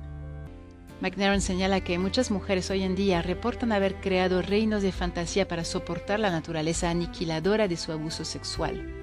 McNaron 1.00 1.42
señala 1.42 1.82
que 1.82 1.98
muchas 1.98 2.30
mujeres 2.30 2.70
hoy 2.70 2.84
en 2.84 2.96
día 2.96 3.22
reportan 3.22 3.72
haber 3.72 3.96
creado 4.02 4.42
reinos 4.42 4.84
de 4.84 4.92
fantasía 4.92 5.48
para 5.48 5.64
soportar 5.64 6.20
la 6.20 6.30
naturaleza 6.30 6.90
aniquiladora 6.90 7.68
de 7.68 7.78
su 7.78 7.92
abuso 7.92 8.24
sexual. 8.24 8.94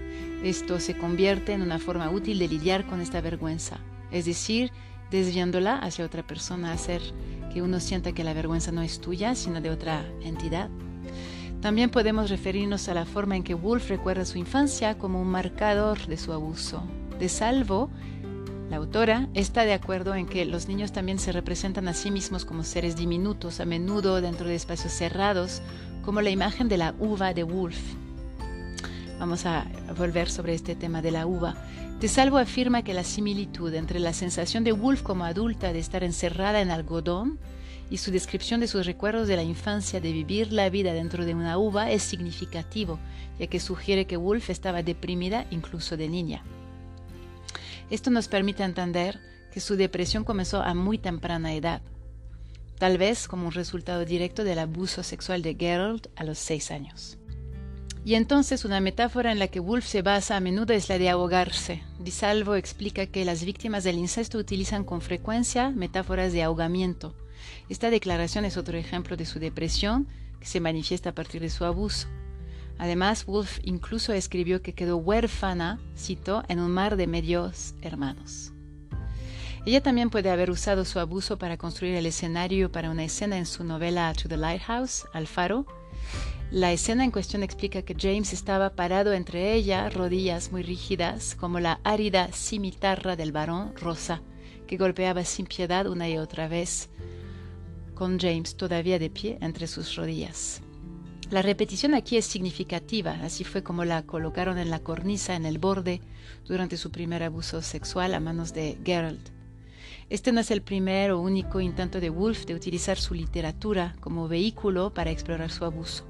Esto 0.44 0.79
se 0.79 0.96
convierte 0.96 1.55
en 1.55 1.62
una 1.62 1.81
forma 1.81 2.11
útil 2.11 2.38
de 2.38 2.46
lidiar 2.46 2.87
con 2.87 3.01
esta 3.01 3.20
vergüenza, 3.20 3.81
es 4.12 4.27
decir, 4.27 4.70
desviándola 5.11 5.79
hacia 5.79 6.05
otra 6.05 6.24
persona, 6.24 6.72
hacer 6.72 7.03
que 7.53 7.63
uno 7.63 7.81
sienta 7.81 8.13
que 8.13 8.25
la 8.25 8.35
vergüenza 8.35 8.73
no 8.73 8.83
es 8.83 9.01
tuya, 9.01 9.35
sino 9.35 9.61
de 9.61 9.71
otra 9.71 10.05
entidad. 10.23 10.69
También 11.61 11.91
podemos 11.91 12.31
referirnos 12.31 12.89
a 12.89 12.95
la 12.95 13.05
forma 13.05 13.37
en 13.37 13.43
que 13.43 13.55
Wolf 13.55 13.89
recuerda 13.89 14.25
su 14.25 14.39
infancia 14.39 14.97
como 14.97 15.21
un 15.21 15.29
marcador 15.29 16.07
de 16.07 16.17
su 16.17 16.33
abuso. 16.33 16.83
De 17.19 17.29
salvo, 17.29 17.91
la 18.71 18.77
autora 18.77 19.29
está 19.35 19.65
de 19.65 19.73
acuerdo 19.73 20.15
en 20.15 20.27
que 20.27 20.45
los 20.45 20.69
niños 20.69 20.93
también 20.93 21.19
se 21.19 21.33
representan 21.33 21.89
a 21.89 21.95
sí 21.95 22.11
mismos 22.11 22.45
como 22.45 22.63
seres 22.63 22.97
diminutos, 22.97 23.61
a 23.61 23.65
menudo 23.65 24.21
dentro 24.21 24.47
de 24.47 24.55
espacios 24.55 24.93
cerrados, 24.93 25.63
como 26.05 26.21
la 26.21 26.31
imagen 26.31 26.69
de 26.69 26.77
la 26.77 26.95
uva 26.99 27.35
de 27.35 27.43
Wolf. 27.43 27.79
Vamos 29.19 29.47
a 29.47 29.67
volver 29.97 30.31
sobre 30.31 30.55
este 30.55 30.77
tema 30.77 31.03
de 31.03 31.11
la 31.11 31.27
uva. 31.27 31.57
De 32.01 32.07
Salvo 32.07 32.39
afirma 32.39 32.85
que 32.85 32.95
la 32.95 33.03
similitud 33.03 33.75
entre 33.75 33.99
la 33.99 34.13
sensación 34.13 34.63
de 34.63 34.71
Wolf 34.71 35.03
como 35.03 35.25
adulta 35.25 35.73
de 35.73 35.81
estar 35.81 36.05
encerrada 36.05 36.61
en 36.61 36.71
algodón 36.71 37.41
y 37.91 37.97
su 37.97 38.13
descripción 38.13 38.61
de 38.61 38.69
sus 38.69 38.87
recuerdos 38.87 39.27
de 39.27 39.35
la 39.35 39.43
infancia 39.43 40.01
de 40.01 40.13
vivir 40.13 40.53
la 40.53 40.71
vida 40.71 40.93
dentro 40.93 41.25
de 41.25 41.35
una 41.35 41.59
uva 41.59 41.91
es 41.91 42.05
significativo, 42.05 43.01
ya 43.41 43.49
que 43.49 43.59
sugiere 43.59 44.07
que 44.07 44.17
Wolf 44.17 44.49
estaba 44.49 44.85
deprimida 44.85 45.47
incluso 45.51 45.97
de 45.97 46.09
niña. 46.09 46.45
Esto 47.91 48.11
nos 48.11 48.29
permite 48.29 48.63
entender 48.63 49.19
que 49.53 49.59
su 49.59 49.75
depresión 49.75 50.23
comenzó 50.23 50.63
a 50.63 50.75
muy 50.75 50.99
temprana 50.99 51.55
edad, 51.55 51.83
tal 52.79 52.97
vez 52.97 53.27
como 53.27 53.49
un 53.49 53.53
resultado 53.53 54.05
directo 54.05 54.45
del 54.45 54.61
abuso 54.61 55.03
sexual 55.03 55.43
de 55.43 55.57
Gerald 55.59 56.09
a 56.15 56.23
los 56.23 56.39
seis 56.39 56.71
años. 56.71 57.19
Y 58.09 58.14
entonces 58.14 58.64
una 58.64 58.81
metáfora 58.81 59.33
en 59.33 59.38
la 59.38 59.49
que 59.49 59.61
Wolf 59.61 59.85
se 59.85 60.01
basa 60.01 60.35
a 60.35 60.40
menudo 60.40 60.73
es 60.73 60.88
la 60.88 60.97
de 60.97 61.11
ahogarse. 61.11 61.83
Di 61.99 62.11
Salvo 62.11 62.55
explica 62.55 63.05
que 63.05 63.27
las 63.27 63.44
víctimas 63.44 63.85
del 63.85 63.99
incesto 63.99 64.38
utilizan 64.38 64.83
con 64.83 65.03
frecuencia 65.03 65.68
metáforas 65.68 66.33
de 66.33 66.42
ahogamiento. 66.42 67.14
Esta 67.68 67.90
declaración 67.90 68.47
es 68.47 68.57
otro 68.57 68.79
ejemplo 68.79 69.18
de 69.18 69.27
su 69.27 69.40
depresión 69.40 70.09
que 70.40 70.47
se 70.47 70.59
manifiesta 70.59 71.11
a 71.11 71.14
partir 71.14 71.42
de 71.42 71.51
su 71.51 71.66
abuso. 71.66 72.09
Además, 72.79 73.27
Wolf 73.27 73.59
incluso 73.62 74.14
escribió 74.14 74.62
que 74.62 74.73
quedó 74.73 74.97
huérfana, 74.97 75.79
cito, 75.94 76.44
en 76.49 76.61
un 76.61 76.71
mar 76.71 76.97
de 76.97 77.07
medios 77.07 77.75
hermanos. 77.83 78.55
Ella 79.66 79.83
también 79.83 80.09
puede 80.09 80.31
haber 80.31 80.51
usado 80.51 80.87
su 80.87 80.99
abuso 80.99 81.37
para 81.37 81.59
construir 81.59 81.94
el 81.94 82.07
escenario 82.07 82.73
para 82.73 82.88
una 82.88 83.05
escena 83.05 83.37
en 83.37 83.44
su 83.44 83.64
novela 83.64 84.11
To 84.14 84.31
the 84.31 84.38
Lighthouse, 84.38 85.05
Al 85.12 85.27
Faro, 85.27 85.66
la 86.51 86.73
escena 86.73 87.05
en 87.05 87.11
cuestión 87.11 87.43
explica 87.43 87.83
que 87.83 87.95
James 87.95 88.33
estaba 88.33 88.71
parado 88.71 89.13
entre 89.13 89.53
ella, 89.53 89.91
rodillas 89.91 90.51
muy 90.51 90.63
rígidas, 90.63 91.35
como 91.35 91.61
la 91.61 91.79
árida 91.85 92.31
cimitarra 92.33 93.17
del 93.17 93.33
varón 93.33 93.75
rosa, 93.77 94.23
que 94.67 94.79
golpeaba 94.79 95.25
sin 95.25 95.45
piedad 95.45 95.87
una 95.87 96.09
y 96.09 96.17
otra 96.17 96.49
vez, 96.49 96.89
con 97.95 98.19
James 98.19 98.57
todavía 98.57 98.99
de 98.99 99.11
pie 99.11 99.37
entre 99.43 99.67
sus 99.67 99.95
rodillas. 99.95 100.63
La 101.31 101.43
repetición 101.43 101.93
aquí 101.93 102.17
es 102.17 102.25
significativa, 102.25 103.11
así 103.23 103.45
fue 103.45 103.63
como 103.63 103.85
la 103.85 104.05
colocaron 104.05 104.57
en 104.57 104.71
la 104.71 104.79
cornisa 104.79 105.37
en 105.37 105.45
el 105.45 105.59
borde 105.59 106.01
durante 106.47 106.79
su 106.79 106.91
primer 106.91 107.23
abuso 107.23 107.61
sexual 107.61 108.15
a 108.15 108.21
manos 108.21 108.55
de 108.55 108.79
Gerald. 108.83 109.21
Este 110.09 110.33
no 110.33 110.41
es 110.41 110.51
el 110.51 110.63
primer 110.63 111.11
o 111.11 111.21
único 111.21 111.61
intento 111.61 112.01
de 112.01 112.09
Wolf 112.09 112.47
de 112.47 112.55
utilizar 112.55 112.97
su 112.97 113.13
literatura 113.13 113.95
como 114.01 114.29
vehículo 114.29 114.95
para 114.95 115.11
explorar 115.11 115.51
su 115.51 115.67
abuso. 115.67 116.08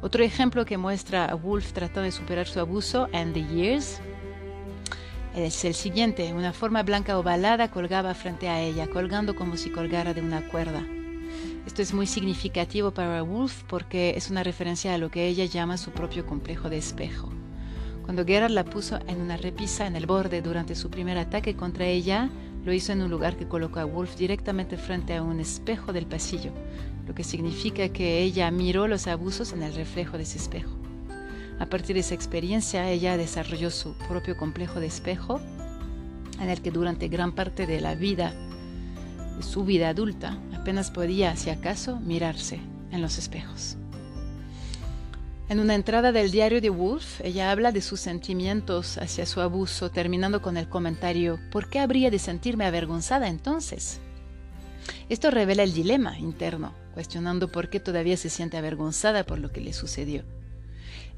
Otro 0.00 0.22
ejemplo 0.22 0.64
que 0.64 0.78
muestra 0.78 1.24
a 1.24 1.34
Wolf 1.34 1.72
tratando 1.72 2.02
de 2.02 2.12
superar 2.12 2.46
su 2.46 2.60
abuso 2.60 3.08
and 3.12 3.34
the 3.34 3.44
Years 3.44 4.00
es 5.34 5.64
el 5.64 5.74
siguiente. 5.74 6.32
Una 6.32 6.52
forma 6.52 6.84
blanca 6.84 7.18
ovalada 7.18 7.70
colgaba 7.70 8.14
frente 8.14 8.48
a 8.48 8.60
ella, 8.60 8.86
colgando 8.86 9.34
como 9.34 9.56
si 9.56 9.70
colgara 9.70 10.14
de 10.14 10.22
una 10.22 10.46
cuerda. 10.48 10.84
Esto 11.66 11.82
es 11.82 11.92
muy 11.92 12.06
significativo 12.06 12.92
para 12.92 13.22
Wolf 13.22 13.64
porque 13.64 14.14
es 14.16 14.30
una 14.30 14.44
referencia 14.44 14.94
a 14.94 14.98
lo 14.98 15.10
que 15.10 15.26
ella 15.26 15.46
llama 15.46 15.76
su 15.76 15.90
propio 15.90 16.24
complejo 16.24 16.70
de 16.70 16.78
espejo. 16.78 17.32
Cuando 18.04 18.24
Gerard 18.24 18.52
la 18.52 18.64
puso 18.64 19.00
en 19.08 19.20
una 19.20 19.36
repisa 19.36 19.86
en 19.86 19.96
el 19.96 20.06
borde 20.06 20.42
durante 20.42 20.76
su 20.76 20.90
primer 20.90 21.18
ataque 21.18 21.56
contra 21.56 21.86
ella, 21.86 22.30
lo 22.64 22.72
hizo 22.72 22.92
en 22.92 23.02
un 23.02 23.10
lugar 23.10 23.36
que 23.36 23.48
colocó 23.48 23.80
a 23.80 23.84
Wolf 23.84 24.16
directamente 24.16 24.76
frente 24.76 25.14
a 25.14 25.22
un 25.22 25.40
espejo 25.40 25.92
del 25.92 26.06
pasillo, 26.06 26.52
lo 27.08 27.14
que 27.14 27.24
significa 27.24 27.88
que 27.88 28.20
ella 28.20 28.50
miró 28.50 28.86
los 28.86 29.06
abusos 29.06 29.54
en 29.54 29.62
el 29.62 29.74
reflejo 29.74 30.18
de 30.18 30.24
ese 30.24 30.36
espejo. 30.36 30.70
A 31.58 31.66
partir 31.66 31.94
de 31.94 32.00
esa 32.00 32.14
experiencia, 32.14 32.88
ella 32.90 33.16
desarrolló 33.16 33.70
su 33.70 33.94
propio 34.06 34.36
complejo 34.36 34.78
de 34.78 34.86
espejo, 34.86 35.40
en 36.38 36.50
el 36.50 36.60
que 36.60 36.70
durante 36.70 37.08
gran 37.08 37.32
parte 37.32 37.66
de 37.66 37.80
la 37.80 37.94
vida, 37.94 38.34
de 39.36 39.42
su 39.42 39.64
vida 39.64 39.88
adulta, 39.88 40.38
apenas 40.54 40.90
podía, 40.90 41.34
si 41.34 41.48
acaso, 41.48 41.98
mirarse 41.98 42.60
en 42.92 43.00
los 43.00 43.16
espejos. 43.16 43.78
En 45.48 45.60
una 45.60 45.74
entrada 45.74 46.12
del 46.12 46.30
diario 46.30 46.60
de 46.60 46.68
Wolf, 46.68 47.22
ella 47.22 47.50
habla 47.50 47.72
de 47.72 47.80
sus 47.80 48.00
sentimientos 48.00 48.98
hacia 48.98 49.24
su 49.24 49.40
abuso, 49.40 49.90
terminando 49.90 50.42
con 50.42 50.58
el 50.58 50.68
comentario, 50.68 51.40
¿por 51.50 51.70
qué 51.70 51.78
habría 51.80 52.10
de 52.10 52.18
sentirme 52.18 52.66
avergonzada 52.66 53.28
entonces? 53.28 53.98
Esto 55.08 55.30
revela 55.30 55.62
el 55.62 55.72
dilema 55.72 56.18
interno, 56.18 56.74
cuestionando 56.98 57.46
por 57.46 57.70
qué 57.70 57.78
todavía 57.78 58.16
se 58.16 58.28
siente 58.28 58.56
avergonzada 58.56 59.22
por 59.22 59.38
lo 59.38 59.52
que 59.52 59.60
le 59.60 59.72
sucedió. 59.72 60.24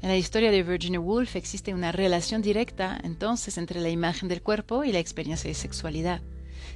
En 0.03 0.09
la 0.09 0.15
historia 0.15 0.51
de 0.51 0.61
Virginia 0.61 0.99
Woolf 0.99 1.35
existe 1.35 1.73
una 1.73 1.91
relación 1.91 2.43
directa 2.43 3.01
entonces 3.03 3.57
entre 3.57 3.81
la 3.81 3.89
imagen 3.89 4.29
del 4.29 4.43
cuerpo 4.43 4.83
y 4.83 4.91
la 4.91 4.99
experiencia 4.99 5.47
de 5.47 5.55
sexualidad. 5.55 6.21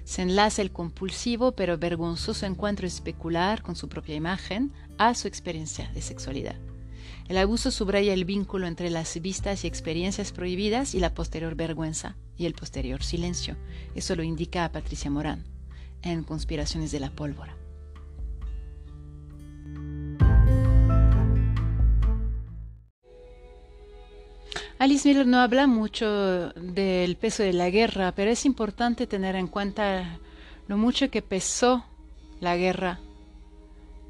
Se 0.05 0.23
enlaza 0.23 0.63
el 0.63 0.71
compulsivo 0.71 1.51
pero 1.51 1.77
vergonzoso 1.77 2.47
encuentro 2.47 2.87
especular 2.87 3.61
con 3.61 3.75
su 3.75 3.89
propia 3.89 4.15
imagen 4.15 4.73
a 4.97 5.13
su 5.13 5.27
experiencia 5.27 5.87
de 5.93 6.01
sexualidad. 6.01 6.55
El 7.29 7.37
abuso 7.37 7.69
subraya 7.69 8.11
el 8.11 8.25
vínculo 8.25 8.65
entre 8.65 8.89
las 8.89 9.21
vistas 9.21 9.65
y 9.65 9.67
experiencias 9.67 10.31
prohibidas 10.31 10.95
y 10.95 10.99
la 10.99 11.13
posterior 11.13 11.53
vergüenza 11.53 12.17
y 12.37 12.47
el 12.47 12.55
posterior 12.55 13.03
silencio. 13.03 13.55
Eso 13.93 14.15
lo 14.15 14.23
indica 14.23 14.65
a 14.65 14.71
Patricia 14.71 15.11
Morán 15.11 15.43
en 16.01 16.23
Conspiraciones 16.23 16.91
de 16.91 17.01
la 17.01 17.11
Pólvora. 17.11 17.54
Alice 24.77 25.07
Miller 25.07 25.25
no 25.25 25.39
habla 25.39 25.67
mucho 25.67 26.49
del 26.51 27.15
peso 27.15 27.43
de 27.43 27.53
la 27.53 27.69
guerra, 27.69 28.11
pero 28.11 28.29
es 28.29 28.45
importante 28.45 29.07
tener 29.07 29.37
en 29.37 29.47
cuenta 29.47 30.19
lo 30.67 30.75
mucho 30.75 31.09
que 31.09 31.21
pesó 31.21 31.85
la 32.41 32.57
guerra 32.57 32.99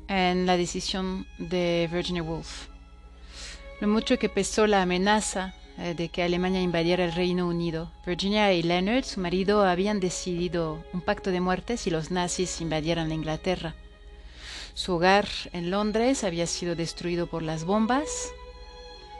en 0.08 0.48
la 0.48 0.58
decisión 0.58 1.28
de 1.38 1.88
Virginia 1.92 2.24
Woolf, 2.24 2.70
lo 3.80 3.88
mucho 3.88 4.18
que 4.18 4.28
pesó 4.28 4.66
la 4.66 4.82
amenaza 4.82 5.54
eh, 5.78 5.94
de 5.94 6.10
que 6.10 6.24
Alemania 6.24 6.62
invadiera 6.62 7.06
el 7.06 7.14
Reino 7.14 7.48
Unido. 7.48 7.92
Virginia 8.04 8.52
y 8.52 8.64
Leonard, 8.64 9.04
su 9.04 9.20
marido, 9.20 9.64
habían 9.64 10.00
decidido 10.00 10.84
un 10.94 11.02
pacto 11.02 11.30
de 11.30 11.42
muerte 11.42 11.78
si 11.78 11.92
los 11.92 12.10
nazis 12.10 12.60
invadieran 12.60 13.10
la 13.10 13.16
Inglaterra. 13.16 13.76
Su 14.74 14.94
hogar 14.94 15.28
en 15.54 15.70
Londres 15.70 16.24
había 16.24 16.48
sido 16.48 16.76
destruido 16.76 17.28
por 17.28 17.44
las 17.44 17.66
bombas 17.66 18.34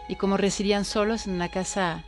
y 0.08 0.16
como 0.16 0.38
residían 0.38 0.86
solos 0.86 1.28
en 1.28 1.34
una 1.34 1.50
casa 1.50 2.04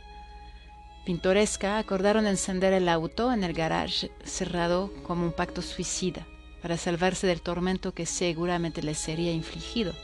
pintoresca, 1.04 1.78
acordaron 1.78 2.26
encender 2.26 2.72
el 2.72 2.88
auto 2.88 3.32
en 3.32 3.42
el 3.42 3.54
garage 3.54 4.10
cerrado 4.24 4.92
como 5.04 5.24
un 5.24 5.32
pacto 5.32 5.62
suicida 5.62 6.26
para 6.60 6.76
salvarse 6.76 7.26
del 7.26 7.40
tormento 7.40 7.94
que 7.94 8.06
seguramente 8.06 8.82
les 8.82 8.98
sería 8.98 9.32
infligido 9.32 9.94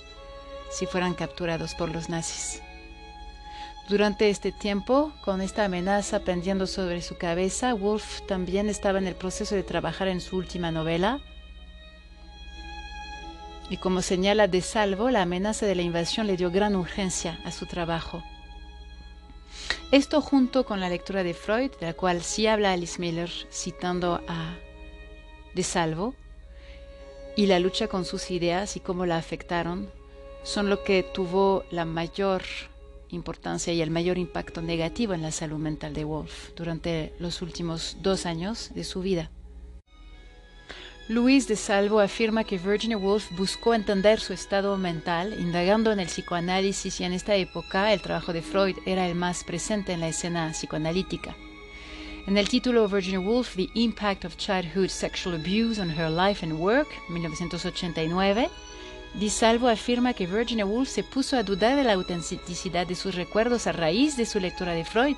si 0.71 0.87
fueran 0.87 1.15
capturados 1.15 1.75
por 1.75 1.91
los 1.91 2.09
nazis. 2.09 2.63
Durante 3.89 4.31
este 4.31 4.51
tiempo, 4.51 5.13
con 5.23 5.43
esta 5.43 5.67
amenaza 5.67 6.21
pendiendo 6.21 6.67
sobre 6.67 7.03
su 7.03 7.19
cabeza, 7.19 7.75
Wolf 7.75 8.23
también 8.27 8.71
estaba 8.71 8.99
en 8.99 9.07
el 9.07 9.15
proceso 9.15 9.55
de 9.55 9.63
trabajar 9.63 10.09
en 10.09 10.23
su 10.23 10.37
última 10.39 10.71
novela, 10.71 11.21
y 13.71 13.79
como 13.79 14.03
señala 14.03 14.47
de 14.49 14.61
salvo, 14.61 15.11
la 15.11 15.23
amenaza 15.23 15.67
de 15.67 15.75
la 15.75 15.83
invasión 15.83 16.27
le 16.27 16.37
dio 16.37 16.51
gran 16.51 16.77
urgencia 16.77 17.41
a 17.45 17.51
su 17.51 17.67
trabajo. 17.67 18.23
Esto 19.91 20.21
junto 20.21 20.65
con 20.65 20.81
la 20.81 20.89
lectura 20.89 21.23
de 21.23 21.35
Freud, 21.35 21.71
de 21.81 21.87
la 21.87 21.95
cual 21.95 22.23
sí 22.23 22.47
habla 22.47 22.73
Alice 22.73 23.01
Miller 23.01 23.31
citando 23.51 24.21
a 24.29 24.57
De 25.55 25.63
Salvo, 25.63 26.15
y 27.37 27.47
la 27.47 27.59
lucha 27.59 27.89
con 27.89 28.05
sus 28.05 28.31
ideas 28.31 28.77
y 28.77 28.81
cómo 28.81 29.07
la 29.07 29.17
afectaron, 29.17 29.91
son 30.43 30.69
lo 30.69 30.85
que 30.85 31.03
tuvo 31.03 31.65
la 31.71 31.85
mayor 31.85 32.43
importancia 33.09 33.73
y 33.73 33.81
el 33.81 33.91
mayor 33.91 34.19
impacto 34.19 34.63
negativo 34.63 35.15
en 35.15 35.23
la 35.23 35.31
salud 35.31 35.59
mental 35.59 35.95
de 35.95 36.05
Wolf 36.05 36.51
durante 36.55 37.15
los 37.19 37.43
últimos 37.43 37.97
dos 38.03 38.27
años 38.27 38.71
de 38.75 38.85
su 38.85 39.01
vida. 39.01 39.31
Luis 41.07 41.47
de 41.47 41.55
Salvo 41.55 42.01
afirma 42.01 42.45
que 42.45 42.57
Virginia 42.57 42.97
Woolf 42.97 43.31
buscó 43.33 43.75
entender 43.75 44.21
su 44.21 44.33
estado 44.33 44.75
mental, 44.79 45.37
indagando 45.39 45.93
en 45.93 46.01
el 46.01 46.07
psicoanálisis 46.07 46.99
y 46.99 47.05
en 47.05 47.13
esta 47.13 47.35
época 47.35 47.93
el 47.93 48.01
trabajo 48.01 48.33
de 48.33 48.41
Freud 48.41 48.79
era 48.87 49.07
el 49.07 49.15
más 49.15 49.45
presente 49.45 49.93
en 49.93 50.01
la 50.01 50.09
escena 50.09 50.51
psicoanalítica. 50.53 51.37
En 52.27 52.39
el 52.39 52.49
título 52.49 52.89
Virginia 52.89 53.21
Woolf, 53.21 53.55
The 53.55 53.69
Impact 53.75 54.25
of 54.25 54.39
Childhood 54.39 54.89
Sexual 54.89 55.35
Abuse 55.35 55.79
on 55.79 55.91
Her 55.91 56.09
Life 56.09 56.43
and 56.43 56.59
Work, 56.59 56.89
1989, 57.11 58.49
Di 59.13 59.29
Salvo 59.29 59.69
afirma 59.69 60.15
que 60.15 60.27
Virginia 60.27 60.65
Woolf 60.65 60.89
se 60.89 61.05
puso 61.05 61.37
a 61.37 61.43
dudar 61.43 61.77
de 61.77 61.85
la 61.85 61.93
autenticidad 61.93 62.87
de 62.87 62.95
sus 62.95 63.15
recuerdos 63.15 63.67
a 63.67 63.73
raíz 63.73 64.17
de 64.17 64.25
su 64.25 64.41
lectura 64.41 64.73
de 64.73 64.87
Freud, 64.87 65.17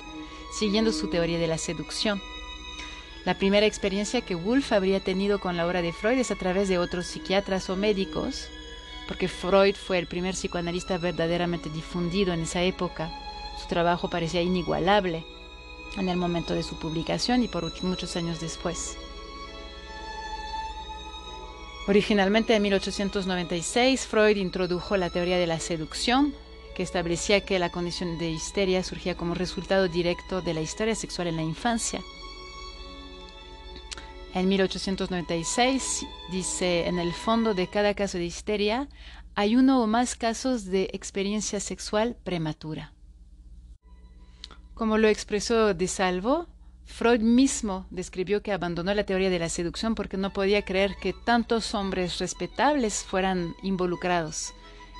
siguiendo 0.59 0.91
su 0.91 1.09
teoría 1.09 1.39
de 1.39 1.47
la 1.47 1.57
seducción. 1.57 2.21
La 3.27 3.37
primera 3.37 3.65
experiencia 3.65 4.21
que 4.21 4.35
Woolf 4.35 4.71
habría 4.71 5.01
tenido 5.01 5.41
con 5.41 5.57
la 5.57 5.67
obra 5.67 5.81
de 5.81 5.91
Freud 5.91 6.17
es 6.17 6.31
a 6.31 6.37
través 6.37 6.69
de 6.69 6.77
otros 6.77 7.07
psiquiatras 7.07 7.69
o 7.69 7.75
médicos, 7.75 8.47
porque 9.05 9.27
Freud 9.27 9.75
fue 9.75 9.99
el 9.99 10.07
primer 10.07 10.33
psicoanalista 10.33 10.97
verdaderamente 10.97 11.69
difundido 11.69 12.31
en 12.31 12.43
esa 12.43 12.63
época. 12.63 13.11
Su 13.61 13.67
trabajo 13.67 14.09
parecía 14.09 14.41
inigualable 14.41 15.25
en 15.97 16.07
el 16.07 16.15
momento 16.15 16.53
de 16.53 16.63
su 16.63 16.79
publicación 16.79 17.43
y 17.43 17.49
por 17.49 17.69
muchos 17.83 18.15
años 18.15 18.39
después. 18.39 18.95
Originalmente 21.89 22.55
en 22.55 22.61
1896, 22.61 24.05
Freud 24.05 24.37
introdujo 24.37 24.95
la 24.95 25.09
teoría 25.09 25.37
de 25.37 25.47
la 25.47 25.59
seducción, 25.59 26.33
que 26.77 26.83
establecía 26.83 27.41
que 27.41 27.59
la 27.59 27.73
condición 27.73 28.17
de 28.19 28.29
histeria 28.29 28.85
surgía 28.85 29.17
como 29.17 29.33
resultado 29.33 29.89
directo 29.89 30.41
de 30.41 30.53
la 30.53 30.61
historia 30.61 30.95
sexual 30.95 31.27
en 31.27 31.35
la 31.35 31.43
infancia 31.43 32.01
en 34.33 34.49
1896 34.49 36.05
dice, 36.31 36.87
en 36.87 36.99
el 36.99 37.13
fondo 37.13 37.53
de 37.53 37.67
cada 37.67 37.93
caso 37.93 38.17
de 38.17 38.25
histeria 38.25 38.87
hay 39.35 39.55
uno 39.55 39.81
o 39.81 39.87
más 39.87 40.15
casos 40.15 40.65
de 40.65 40.89
experiencia 40.93 41.59
sexual 41.59 42.17
prematura. 42.23 42.93
Como 44.73 44.97
lo 44.97 45.07
expresó 45.07 45.73
De 45.73 45.87
Salvo, 45.87 46.47
Freud 46.85 47.21
mismo 47.21 47.85
describió 47.89 48.41
que 48.41 48.51
abandonó 48.51 48.93
la 48.93 49.05
teoría 49.05 49.29
de 49.29 49.39
la 49.39 49.49
seducción 49.49 49.93
porque 49.93 50.17
no 50.17 50.31
podía 50.31 50.63
creer 50.63 50.95
que 51.01 51.13
tantos 51.13 51.75
hombres 51.75 52.17
respetables 52.19 53.03
fueran 53.03 53.55
involucrados 53.61 54.53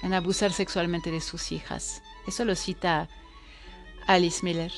en 0.03 0.13
abusar 0.13 0.51
sexualmente 0.51 1.11
de 1.11 1.21
sus 1.21 1.51
hijas. 1.51 2.03
Eso 2.27 2.43
lo 2.45 2.55
cita 2.55 3.07
Alice 4.05 4.43
Miller. 4.43 4.71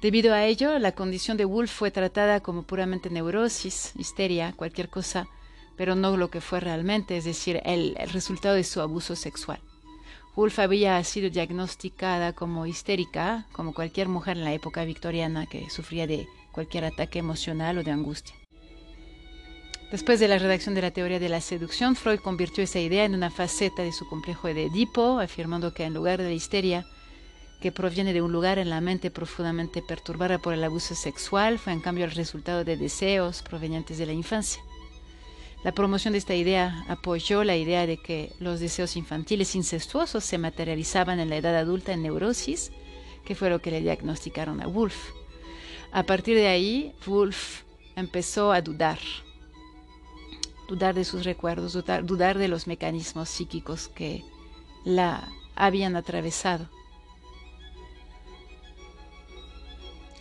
Debido 0.00 0.32
a 0.32 0.46
ello, 0.46 0.78
la 0.78 0.92
condición 0.92 1.36
de 1.36 1.44
Wolf 1.44 1.70
fue 1.70 1.90
tratada 1.90 2.40
como 2.40 2.62
puramente 2.62 3.10
neurosis, 3.10 3.92
histeria, 3.98 4.54
cualquier 4.56 4.88
cosa, 4.88 5.28
pero 5.76 5.94
no 5.94 6.16
lo 6.16 6.30
que 6.30 6.40
fue 6.40 6.58
realmente, 6.58 7.18
es 7.18 7.24
decir, 7.24 7.60
el, 7.66 7.94
resultado 8.10 8.54
de 8.54 8.64
su 8.64 8.80
abuso 8.80 9.14
sexual. 9.14 9.60
Wolf 10.36 10.58
había 10.58 11.02
sido 11.04 11.28
diagnosticada 11.28 12.32
como 12.32 12.64
histérica, 12.64 13.46
como 13.52 13.74
cualquier 13.74 14.08
mujer 14.08 14.38
en 14.38 14.44
la 14.44 14.54
época 14.54 14.84
victoriana 14.84 15.44
que 15.44 15.68
sufría 15.68 16.06
de 16.06 16.26
cualquier 16.50 16.86
ataque 16.86 17.18
emocional 17.18 17.76
o 17.76 17.82
de 17.82 17.90
angustia. 17.90 18.34
Después 19.90 20.18
de 20.18 20.28
la 20.28 20.38
redacción 20.38 20.74
de 20.74 20.82
la 20.82 20.92
teoría 20.92 21.18
de 21.18 21.28
la 21.28 21.42
seducción, 21.42 21.94
Freud 21.94 22.20
convirtió 22.20 22.64
esa 22.64 22.78
idea 22.78 23.04
en 23.04 23.14
una 23.14 23.30
faceta 23.30 23.82
de 23.82 23.92
su 23.92 24.08
complejo 24.08 24.48
de 24.48 24.66
Edipo, 24.66 25.18
afirmando 25.18 25.74
que 25.74 25.84
en 25.84 25.92
lugar 25.92 26.22
de 26.22 26.28
la 26.28 26.32
histeria, 26.32 26.86
que 27.60 27.72
proviene 27.72 28.12
de 28.12 28.22
un 28.22 28.32
lugar 28.32 28.58
en 28.58 28.70
la 28.70 28.80
mente 28.80 29.10
profundamente 29.10 29.82
perturbada 29.82 30.38
por 30.38 30.54
el 30.54 30.64
abuso 30.64 30.94
sexual, 30.94 31.58
fue 31.58 31.72
en 31.72 31.80
cambio 31.80 32.06
el 32.06 32.12
resultado 32.12 32.64
de 32.64 32.76
deseos 32.76 33.42
provenientes 33.42 33.98
de 33.98 34.06
la 34.06 34.12
infancia. 34.12 34.62
La 35.62 35.72
promoción 35.72 36.12
de 36.12 36.18
esta 36.18 36.34
idea 36.34 36.86
apoyó 36.88 37.44
la 37.44 37.56
idea 37.56 37.86
de 37.86 37.98
que 37.98 38.32
los 38.38 38.60
deseos 38.60 38.96
infantiles 38.96 39.54
incestuosos 39.54 40.24
se 40.24 40.38
materializaban 40.38 41.20
en 41.20 41.28
la 41.28 41.36
edad 41.36 41.54
adulta 41.54 41.92
en 41.92 42.02
neurosis, 42.02 42.72
que 43.26 43.34
fue 43.34 43.50
lo 43.50 43.60
que 43.60 43.70
le 43.70 43.82
diagnosticaron 43.82 44.62
a 44.62 44.66
Wolf. 44.66 45.10
A 45.92 46.04
partir 46.04 46.36
de 46.36 46.48
ahí, 46.48 46.94
Wolf 47.04 47.64
empezó 47.94 48.52
a 48.52 48.62
dudar, 48.62 48.98
dudar 50.66 50.94
de 50.94 51.04
sus 51.04 51.24
recuerdos, 51.24 51.74
dudar, 51.74 52.06
dudar 52.06 52.38
de 52.38 52.48
los 52.48 52.66
mecanismos 52.66 53.28
psíquicos 53.28 53.88
que 53.88 54.24
la 54.84 55.28
habían 55.56 55.94
atravesado. 55.94 56.70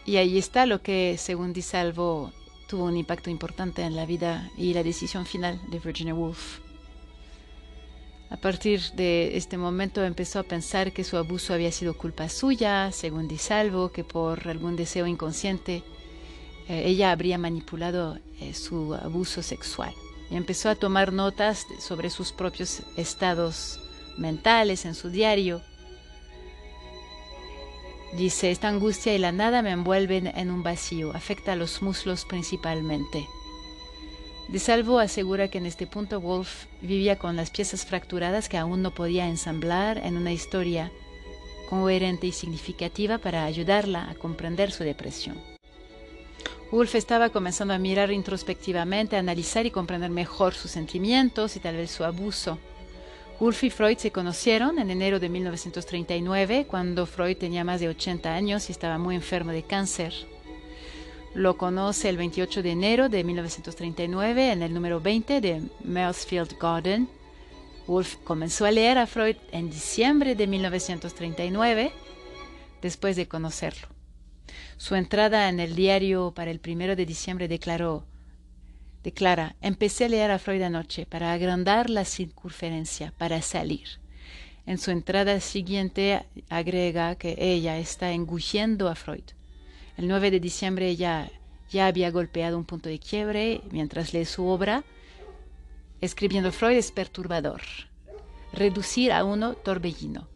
Y 0.10 0.18
ahí 0.18 0.39
está 0.39 0.66
lo 0.66 0.82
que, 0.82 1.18
según 1.20 1.53
Di 1.53 1.62
Salvo, 1.62 2.34
tuvo 2.68 2.86
un 2.86 2.97
impacto 2.97 3.30
importante 3.30 3.84
en 3.84 3.95
la 3.95 4.07
vida 4.07 4.49
y 4.57 4.74
la 4.74 4.82
decisión 4.82 5.28
final 5.28 5.62
de 5.70 5.78
Virginia 5.78 6.16
Woolf. 6.16 6.62
A 8.32 8.38
partir 8.38 8.82
de 8.95 9.38
este 9.38 9.55
momento 9.60 10.03
empezó 10.03 10.39
a 10.39 10.43
pensar 10.43 10.93
que 10.93 11.03
su 11.03 11.16
abuso 11.16 11.53
había 11.53 11.72
sido 11.72 11.95
culpa 11.95 12.28
suya, 12.28 12.91
según 12.91 13.28
Di 13.28 13.38
Salvo, 13.38 13.91
que 13.91 14.03
por 14.03 14.47
algún 14.47 14.76
deseo 14.76 15.05
inconsciente 15.05 15.84
eh, 16.68 16.82
ella 16.88 17.12
habría 17.12 17.38
manipulado 17.38 18.18
eh, 18.39 18.55
su 18.55 18.95
abuso 18.95 19.43
sexual. 19.43 19.93
Y 20.32 20.38
empezó 20.38 20.70
a 20.70 20.76
tomar 20.76 21.14
notas 21.14 21.68
sobre 21.78 22.10
sus 22.10 22.32
propios 22.32 22.82
estados 22.97 23.80
mentales 24.18 24.86
en 24.86 24.95
su 24.95 25.12
diario 25.12 25.62
Dice, 28.14 28.49
esta 28.49 28.68
angustia 28.68 29.14
y 29.14 29.20
la 29.20 29.32
nada 29.32 29.62
me 29.62 29.72
envuelven 29.72 30.28
en 30.28 30.49
un 30.49 30.64
vacío, 30.64 31.12
afecta 31.16 31.53
a 31.53 31.55
los 31.55 31.82
muslos 31.82 32.26
principalmente. 32.26 33.28
De 34.47 34.57
Salvo 34.57 34.97
asegura 34.97 35.47
que 35.49 35.60
en 35.60 35.68
este 35.68 35.86
punto 35.86 36.20
Wolf 36.20 36.66
vivía 36.82 37.20
con 37.20 37.36
las 37.36 37.51
piezas 37.51 37.86
fracturadas 37.86 38.49
que 38.49 38.57
aún 38.57 38.82
no 38.82 38.95
podía 38.95 39.28
ensamblar 39.28 39.99
en 39.99 40.18
una 40.18 40.32
historia 40.32 40.91
coherente 41.70 42.26
y 42.26 42.32
significativa 42.32 43.20
para 43.20 43.45
ayudarla 43.45 44.10
a 44.10 44.16
comprender 44.16 44.72
su 44.72 44.84
depresión. 44.84 45.38
Wolf 46.72 46.95
estaba 46.95 47.30
comenzando 47.30 47.76
a 47.76 47.78
mirar 47.78 48.12
introspectivamente, 48.12 49.16
a 49.16 49.20
analizar 49.20 49.68
y 49.68 49.72
comprender 49.72 50.10
mejor 50.10 50.55
sus 50.55 50.72
sentimientos 50.72 51.55
y 51.55 51.60
tal 51.60 51.76
vez 51.76 51.91
su 51.91 52.03
abuso. 52.03 52.57
Wolf 53.39 53.63
y 53.63 53.69
Freud 53.69 53.97
se 53.97 54.11
conocieron 54.11 54.79
en 54.79 54.91
enero 54.91 55.17
de 55.17 55.29
1939, 55.29 56.65
cuando 56.67 57.05
Freud 57.05 57.37
tenía 57.37 57.63
más 57.63 57.79
de 57.79 57.87
80 57.87 58.35
años 58.35 58.67
y 58.67 58.73
estaba 58.73 58.97
muy 58.97 59.15
enfermo 59.15 59.51
de 59.51 59.63
cáncer. 59.63 60.13
Lo 61.33 61.55
conoce 61.55 62.09
el 62.09 62.17
28 62.17 62.61
de 62.61 62.71
enero 62.71 63.07
de 63.07 63.23
1939 63.23 64.51
en 64.51 64.61
el 64.61 64.73
número 64.73 64.99
20 64.99 65.39
de 65.39 65.61
Maresfield 65.85 66.57
Garden. 66.59 67.07
Wolf 67.87 68.17
comenzó 68.25 68.65
a 68.65 68.71
leer 68.71 68.97
a 68.97 69.07
Freud 69.07 69.37
en 69.53 69.69
diciembre 69.69 70.35
de 70.35 70.45
1939, 70.45 71.93
después 72.81 73.15
de 73.15 73.29
conocerlo. 73.29 73.87
Su 74.75 74.95
entrada 74.95 75.47
en 75.47 75.61
el 75.61 75.75
diario 75.75 76.33
para 76.35 76.51
el 76.51 76.59
1 76.65 76.97
de 76.97 77.05
diciembre 77.05 77.47
declaró 77.47 78.03
Declara, 79.03 79.55
empecé 79.61 80.05
a 80.05 80.09
leer 80.09 80.31
a 80.31 80.39
Freud 80.39 80.61
anoche 80.61 81.05
para 81.05 81.31
agrandar 81.31 81.89
la 81.89 82.03
circunferencia, 82.03 83.13
para 83.17 83.41
salir. 83.41 83.87
En 84.65 84.77
su 84.77 84.91
entrada 84.91 85.39
siguiente 85.39 86.25
agrega 86.49 87.15
que 87.15 87.35
ella 87.39 87.77
está 87.77 88.11
engulliendo 88.11 88.89
a 88.89 88.95
Freud. 88.95 89.23
El 89.97 90.07
9 90.07 90.31
de 90.31 90.39
diciembre 90.39 90.89
ella 90.89 91.31
ya 91.71 91.87
había 91.87 92.11
golpeado 92.11 92.57
un 92.57 92.65
punto 92.65 92.89
de 92.89 92.99
quiebre 92.99 93.61
mientras 93.71 94.13
lee 94.13 94.25
su 94.25 94.45
obra. 94.45 94.83
Escribiendo 96.01 96.51
Freud 96.51 96.77
es 96.77 96.91
perturbador. 96.91 97.61
Reducir 98.53 99.11
a 99.11 99.23
uno 99.23 99.55
torbellino. 99.55 100.27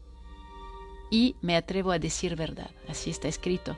Y 1.11 1.35
me 1.41 1.55
atrevo 1.55 1.91
a 1.91 1.99
decir 1.99 2.35
verdad, 2.35 2.71
así 2.87 3.09
está 3.09 3.27
escrito. 3.27 3.77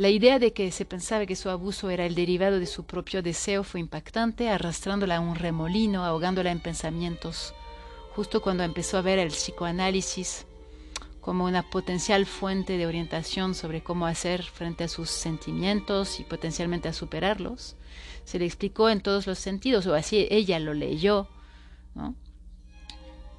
La 0.00 0.08
idea 0.08 0.38
de 0.38 0.54
que 0.54 0.72
se 0.72 0.86
pensaba 0.86 1.26
que 1.26 1.36
su 1.36 1.50
abuso 1.50 1.90
era 1.90 2.06
el 2.06 2.14
derivado 2.14 2.58
de 2.58 2.64
su 2.64 2.84
propio 2.84 3.22
deseo 3.22 3.62
fue 3.62 3.80
impactante, 3.80 4.48
arrastrándola 4.48 5.16
a 5.16 5.20
un 5.20 5.34
remolino, 5.34 6.06
ahogándola 6.06 6.50
en 6.50 6.60
pensamientos, 6.60 7.52
justo 8.16 8.40
cuando 8.40 8.64
empezó 8.64 8.96
a 8.96 9.02
ver 9.02 9.18
el 9.18 9.28
psicoanálisis 9.28 10.46
como 11.20 11.44
una 11.44 11.68
potencial 11.68 12.24
fuente 12.24 12.78
de 12.78 12.86
orientación 12.86 13.54
sobre 13.54 13.82
cómo 13.82 14.06
hacer 14.06 14.42
frente 14.42 14.84
a 14.84 14.88
sus 14.88 15.10
sentimientos 15.10 16.18
y 16.18 16.24
potencialmente 16.24 16.88
a 16.88 16.94
superarlos. 16.94 17.76
Se 18.24 18.38
le 18.38 18.46
explicó 18.46 18.88
en 18.88 19.02
todos 19.02 19.26
los 19.26 19.38
sentidos, 19.38 19.86
o 19.86 19.94
así 19.94 20.26
ella 20.30 20.58
lo 20.60 20.72
leyó, 20.72 21.28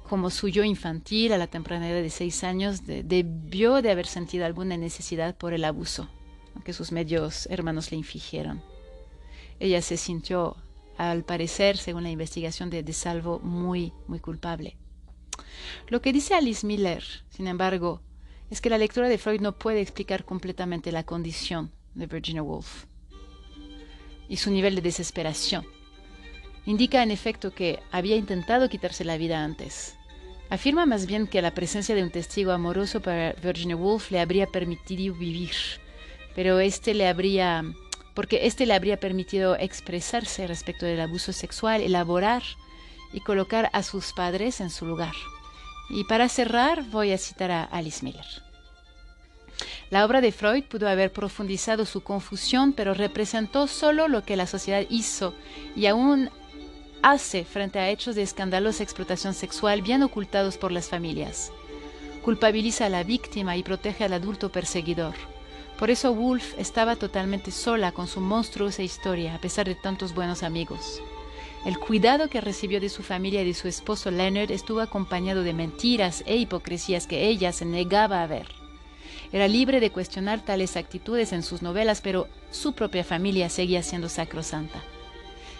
como 0.08 0.30
su 0.30 0.46
yo 0.46 0.62
infantil 0.62 1.32
a 1.32 1.38
la 1.38 1.48
temprana 1.48 1.90
edad 1.90 2.02
de 2.02 2.10
seis 2.10 2.44
años 2.44 2.82
debió 2.86 3.82
de 3.82 3.90
haber 3.90 4.06
sentido 4.06 4.46
alguna 4.46 4.76
necesidad 4.76 5.34
por 5.34 5.54
el 5.54 5.64
abuso 5.64 6.08
que 6.64 6.72
sus 6.72 6.92
medios 6.92 7.46
hermanos 7.50 7.90
le 7.90 7.98
infligieron. 7.98 8.62
Ella 9.58 9.80
se 9.82 9.96
sintió, 9.96 10.56
al 10.96 11.24
parecer, 11.24 11.76
según 11.76 12.02
la 12.02 12.10
investigación 12.10 12.70
de, 12.70 12.82
de 12.82 12.92
Salvo, 12.92 13.40
muy, 13.40 13.92
muy 14.06 14.20
culpable. 14.20 14.76
Lo 15.88 16.00
que 16.00 16.12
dice 16.12 16.34
Alice 16.34 16.66
Miller, 16.66 17.04
sin 17.30 17.46
embargo, 17.46 18.00
es 18.50 18.60
que 18.60 18.70
la 18.70 18.78
lectura 18.78 19.08
de 19.08 19.18
Freud 19.18 19.40
no 19.40 19.56
puede 19.56 19.80
explicar 19.80 20.24
completamente 20.24 20.92
la 20.92 21.04
condición 21.04 21.72
de 21.94 22.06
Virginia 22.06 22.42
Woolf 22.42 22.84
y 24.28 24.36
su 24.36 24.50
nivel 24.50 24.74
de 24.74 24.82
desesperación. 24.82 25.64
Indica 26.66 27.02
en 27.02 27.10
efecto 27.10 27.54
que 27.54 27.80
había 27.90 28.16
intentado 28.16 28.68
quitarse 28.68 29.04
la 29.04 29.16
vida 29.16 29.42
antes. 29.42 29.96
Afirma 30.48 30.86
más 30.86 31.06
bien 31.06 31.26
que 31.26 31.42
la 31.42 31.54
presencia 31.54 31.94
de 31.94 32.02
un 32.02 32.10
testigo 32.10 32.52
amoroso 32.52 33.00
para 33.00 33.32
Virginia 33.32 33.76
Woolf 33.76 34.10
le 34.10 34.20
habría 34.20 34.46
permitido 34.46 35.14
vivir 35.14 35.52
pero 36.34 36.60
este 36.60 36.94
le 36.94 37.08
habría, 37.08 37.64
porque 38.14 38.46
este 38.46 38.66
le 38.66 38.74
habría 38.74 38.98
permitido 38.98 39.56
expresarse 39.56 40.46
respecto 40.46 40.86
del 40.86 41.00
abuso 41.00 41.32
sexual, 41.32 41.80
elaborar 41.80 42.42
y 43.12 43.20
colocar 43.20 43.70
a 43.72 43.82
sus 43.82 44.12
padres 44.12 44.60
en 44.60 44.70
su 44.70 44.86
lugar. 44.86 45.14
Y 45.90 46.04
para 46.04 46.28
cerrar 46.28 46.84
voy 46.84 47.12
a 47.12 47.18
citar 47.18 47.50
a 47.50 47.64
Alice 47.64 48.04
Miller. 48.04 48.26
La 49.90 50.06
obra 50.06 50.22
de 50.22 50.32
Freud 50.32 50.64
pudo 50.64 50.88
haber 50.88 51.12
profundizado 51.12 51.84
su 51.84 52.02
confusión, 52.02 52.72
pero 52.72 52.94
representó 52.94 53.66
solo 53.66 54.08
lo 54.08 54.24
que 54.24 54.36
la 54.36 54.46
sociedad 54.46 54.86
hizo 54.88 55.34
y 55.76 55.84
aún 55.84 56.30
hace 57.02 57.44
frente 57.44 57.78
a 57.78 57.90
hechos 57.90 58.14
de 58.14 58.22
escandalosa 58.22 58.82
explotación 58.82 59.34
sexual 59.34 59.82
bien 59.82 60.02
ocultados 60.02 60.56
por 60.56 60.72
las 60.72 60.88
familias. 60.88 61.52
Culpabiliza 62.24 62.86
a 62.86 62.88
la 62.88 63.02
víctima 63.02 63.56
y 63.56 63.62
protege 63.62 64.04
al 64.04 64.14
adulto 64.14 64.50
perseguidor. 64.50 65.14
Por 65.78 65.90
eso 65.90 66.14
Wolf 66.14 66.54
estaba 66.58 66.96
totalmente 66.96 67.50
sola 67.50 67.92
con 67.92 68.06
su 68.06 68.20
monstruosa 68.20 68.82
historia, 68.82 69.34
a 69.34 69.38
pesar 69.38 69.66
de 69.66 69.74
tantos 69.74 70.14
buenos 70.14 70.42
amigos. 70.42 71.02
El 71.64 71.78
cuidado 71.78 72.28
que 72.28 72.40
recibió 72.40 72.80
de 72.80 72.88
su 72.88 73.02
familia 73.02 73.42
y 73.42 73.46
de 73.46 73.54
su 73.54 73.68
esposo 73.68 74.10
Leonard 74.10 74.50
estuvo 74.50 74.80
acompañado 74.80 75.42
de 75.42 75.52
mentiras 75.52 76.24
e 76.26 76.36
hipocresías 76.36 77.06
que 77.06 77.28
ella 77.28 77.52
se 77.52 77.64
negaba 77.64 78.22
a 78.22 78.26
ver. 78.26 78.48
Era 79.32 79.48
libre 79.48 79.80
de 79.80 79.90
cuestionar 79.90 80.44
tales 80.44 80.76
actitudes 80.76 81.32
en 81.32 81.42
sus 81.42 81.62
novelas, 81.62 82.00
pero 82.00 82.28
su 82.50 82.72
propia 82.72 83.04
familia 83.04 83.48
seguía 83.48 83.82
siendo 83.82 84.08
sacrosanta. 84.08 84.82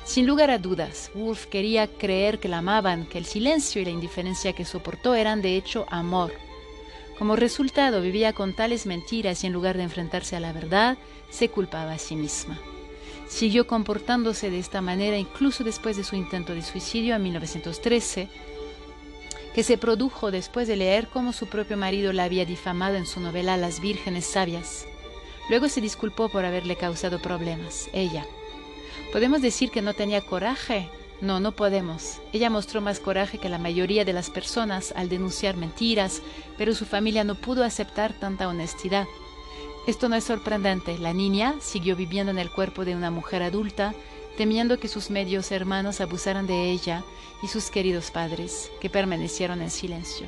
Sin 0.04 0.26
lugar 0.26 0.50
a 0.50 0.58
dudas, 0.58 1.10
Wolf 1.14 1.46
quería 1.46 1.86
creer 1.86 2.40
que 2.40 2.48
la 2.48 2.58
amaban, 2.58 3.06
que 3.06 3.18
el 3.18 3.24
silencio 3.24 3.80
y 3.80 3.84
la 3.84 3.92
indiferencia 3.92 4.52
que 4.52 4.64
soportó 4.64 5.14
eran 5.14 5.40
de 5.40 5.56
hecho 5.56 5.86
amor, 5.88 6.32
como 7.22 7.36
resultado, 7.36 8.02
vivía 8.02 8.32
con 8.32 8.52
tales 8.52 8.84
mentiras 8.84 9.44
y 9.44 9.46
en 9.46 9.52
lugar 9.52 9.76
de 9.76 9.84
enfrentarse 9.84 10.34
a 10.34 10.40
la 10.40 10.52
verdad, 10.52 10.98
se 11.30 11.48
culpaba 11.50 11.92
a 11.92 11.98
sí 11.98 12.16
misma. 12.16 12.58
Siguió 13.28 13.68
comportándose 13.68 14.50
de 14.50 14.58
esta 14.58 14.80
manera 14.80 15.16
incluso 15.16 15.62
después 15.62 15.96
de 15.96 16.02
su 16.02 16.16
intento 16.16 16.52
de 16.52 16.62
suicidio 16.62 17.14
en 17.14 17.22
1913, 17.22 18.28
que 19.54 19.62
se 19.62 19.78
produjo 19.78 20.32
después 20.32 20.66
de 20.66 20.74
leer 20.74 21.06
cómo 21.06 21.32
su 21.32 21.46
propio 21.46 21.76
marido 21.76 22.12
la 22.12 22.24
había 22.24 22.44
difamado 22.44 22.96
en 22.96 23.06
su 23.06 23.20
novela 23.20 23.56
Las 23.56 23.78
Vírgenes 23.78 24.26
Sabias. 24.26 24.88
Luego 25.48 25.68
se 25.68 25.80
disculpó 25.80 26.28
por 26.28 26.44
haberle 26.44 26.74
causado 26.74 27.22
problemas, 27.22 27.88
ella. 27.92 28.26
¿Podemos 29.12 29.40
decir 29.40 29.70
que 29.70 29.80
no 29.80 29.94
tenía 29.94 30.22
coraje? 30.22 30.88
No, 31.22 31.38
no 31.38 31.52
podemos. 31.52 32.20
Ella 32.32 32.50
mostró 32.50 32.80
más 32.80 32.98
coraje 32.98 33.38
que 33.38 33.48
la 33.48 33.58
mayoría 33.58 34.04
de 34.04 34.12
las 34.12 34.28
personas 34.28 34.92
al 34.96 35.08
denunciar 35.08 35.56
mentiras, 35.56 36.20
pero 36.58 36.74
su 36.74 36.84
familia 36.84 37.22
no 37.22 37.36
pudo 37.36 37.62
aceptar 37.62 38.12
tanta 38.12 38.48
honestidad. 38.48 39.06
Esto 39.86 40.08
no 40.08 40.16
es 40.16 40.24
sorprendente. 40.24 40.98
La 40.98 41.12
niña 41.12 41.54
siguió 41.60 41.94
viviendo 41.94 42.32
en 42.32 42.40
el 42.40 42.50
cuerpo 42.50 42.84
de 42.84 42.96
una 42.96 43.12
mujer 43.12 43.44
adulta, 43.44 43.94
temiendo 44.36 44.80
que 44.80 44.88
sus 44.88 45.10
medios 45.10 45.52
hermanos 45.52 46.00
abusaran 46.00 46.48
de 46.48 46.72
ella 46.72 47.04
y 47.40 47.46
sus 47.46 47.70
queridos 47.70 48.10
padres, 48.10 48.72
que 48.80 48.90
permanecieron 48.90 49.62
en 49.62 49.70
silencio. 49.70 50.26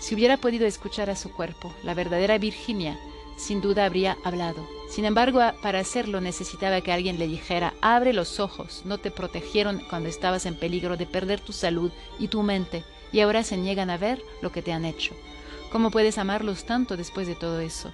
Si 0.00 0.14
hubiera 0.14 0.38
podido 0.38 0.66
escuchar 0.66 1.10
a 1.10 1.16
su 1.16 1.32
cuerpo, 1.32 1.70
la 1.82 1.92
verdadera 1.92 2.38
Virginia 2.38 2.98
sin 3.36 3.60
duda 3.60 3.84
habría 3.84 4.16
hablado. 4.24 4.66
Sin 4.94 5.06
embargo, 5.06 5.40
para 5.60 5.80
hacerlo 5.80 6.20
necesitaba 6.20 6.80
que 6.80 6.92
alguien 6.92 7.18
le 7.18 7.26
dijera, 7.26 7.74
abre 7.80 8.12
los 8.12 8.38
ojos, 8.38 8.82
no 8.84 8.98
te 8.98 9.10
protegieron 9.10 9.80
cuando 9.90 10.08
estabas 10.08 10.46
en 10.46 10.54
peligro 10.54 10.96
de 10.96 11.04
perder 11.04 11.40
tu 11.40 11.52
salud 11.52 11.90
y 12.20 12.28
tu 12.28 12.44
mente, 12.44 12.84
y 13.10 13.18
ahora 13.18 13.42
se 13.42 13.56
niegan 13.56 13.90
a 13.90 13.98
ver 13.98 14.22
lo 14.40 14.52
que 14.52 14.62
te 14.62 14.72
han 14.72 14.84
hecho. 14.84 15.12
¿Cómo 15.72 15.90
puedes 15.90 16.16
amarlos 16.16 16.64
tanto 16.64 16.96
después 16.96 17.26
de 17.26 17.34
todo 17.34 17.58
eso? 17.58 17.90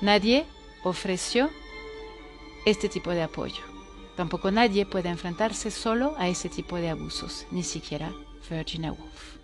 Nadie 0.00 0.46
ofreció 0.84 1.50
este 2.64 2.88
tipo 2.88 3.10
de 3.10 3.24
apoyo. 3.24 3.64
Tampoco 4.14 4.52
nadie 4.52 4.86
puede 4.86 5.08
enfrentarse 5.08 5.72
solo 5.72 6.14
a 6.16 6.28
ese 6.28 6.48
tipo 6.48 6.76
de 6.76 6.90
abusos, 6.90 7.44
ni 7.50 7.64
siquiera 7.64 8.12
Virginia 8.48 8.92
Woolf. 8.92 9.37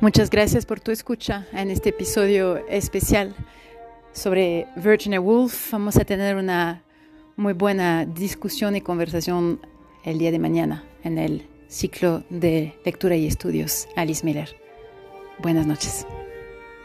Muchas 0.00 0.30
gracias 0.30 0.64
por 0.64 0.80
tu 0.80 0.92
escucha 0.92 1.46
en 1.52 1.70
este 1.70 1.90
episodio 1.90 2.66
especial 2.68 3.34
sobre 4.12 4.66
Virginia 4.76 5.20
Woolf. 5.20 5.72
Vamos 5.72 5.98
a 5.98 6.06
tener 6.06 6.36
una 6.36 6.82
muy 7.36 7.52
buena 7.52 8.06
discusión 8.06 8.76
y 8.76 8.80
conversación 8.80 9.60
el 10.02 10.18
día 10.18 10.30
de 10.30 10.38
mañana 10.38 10.84
en 11.04 11.18
el 11.18 11.46
ciclo 11.68 12.24
de 12.30 12.74
lectura 12.82 13.14
y 13.14 13.26
estudios 13.26 13.88
Alice 13.94 14.24
Miller. 14.24 14.56
Buenas 15.38 15.66
noches. 15.66 16.06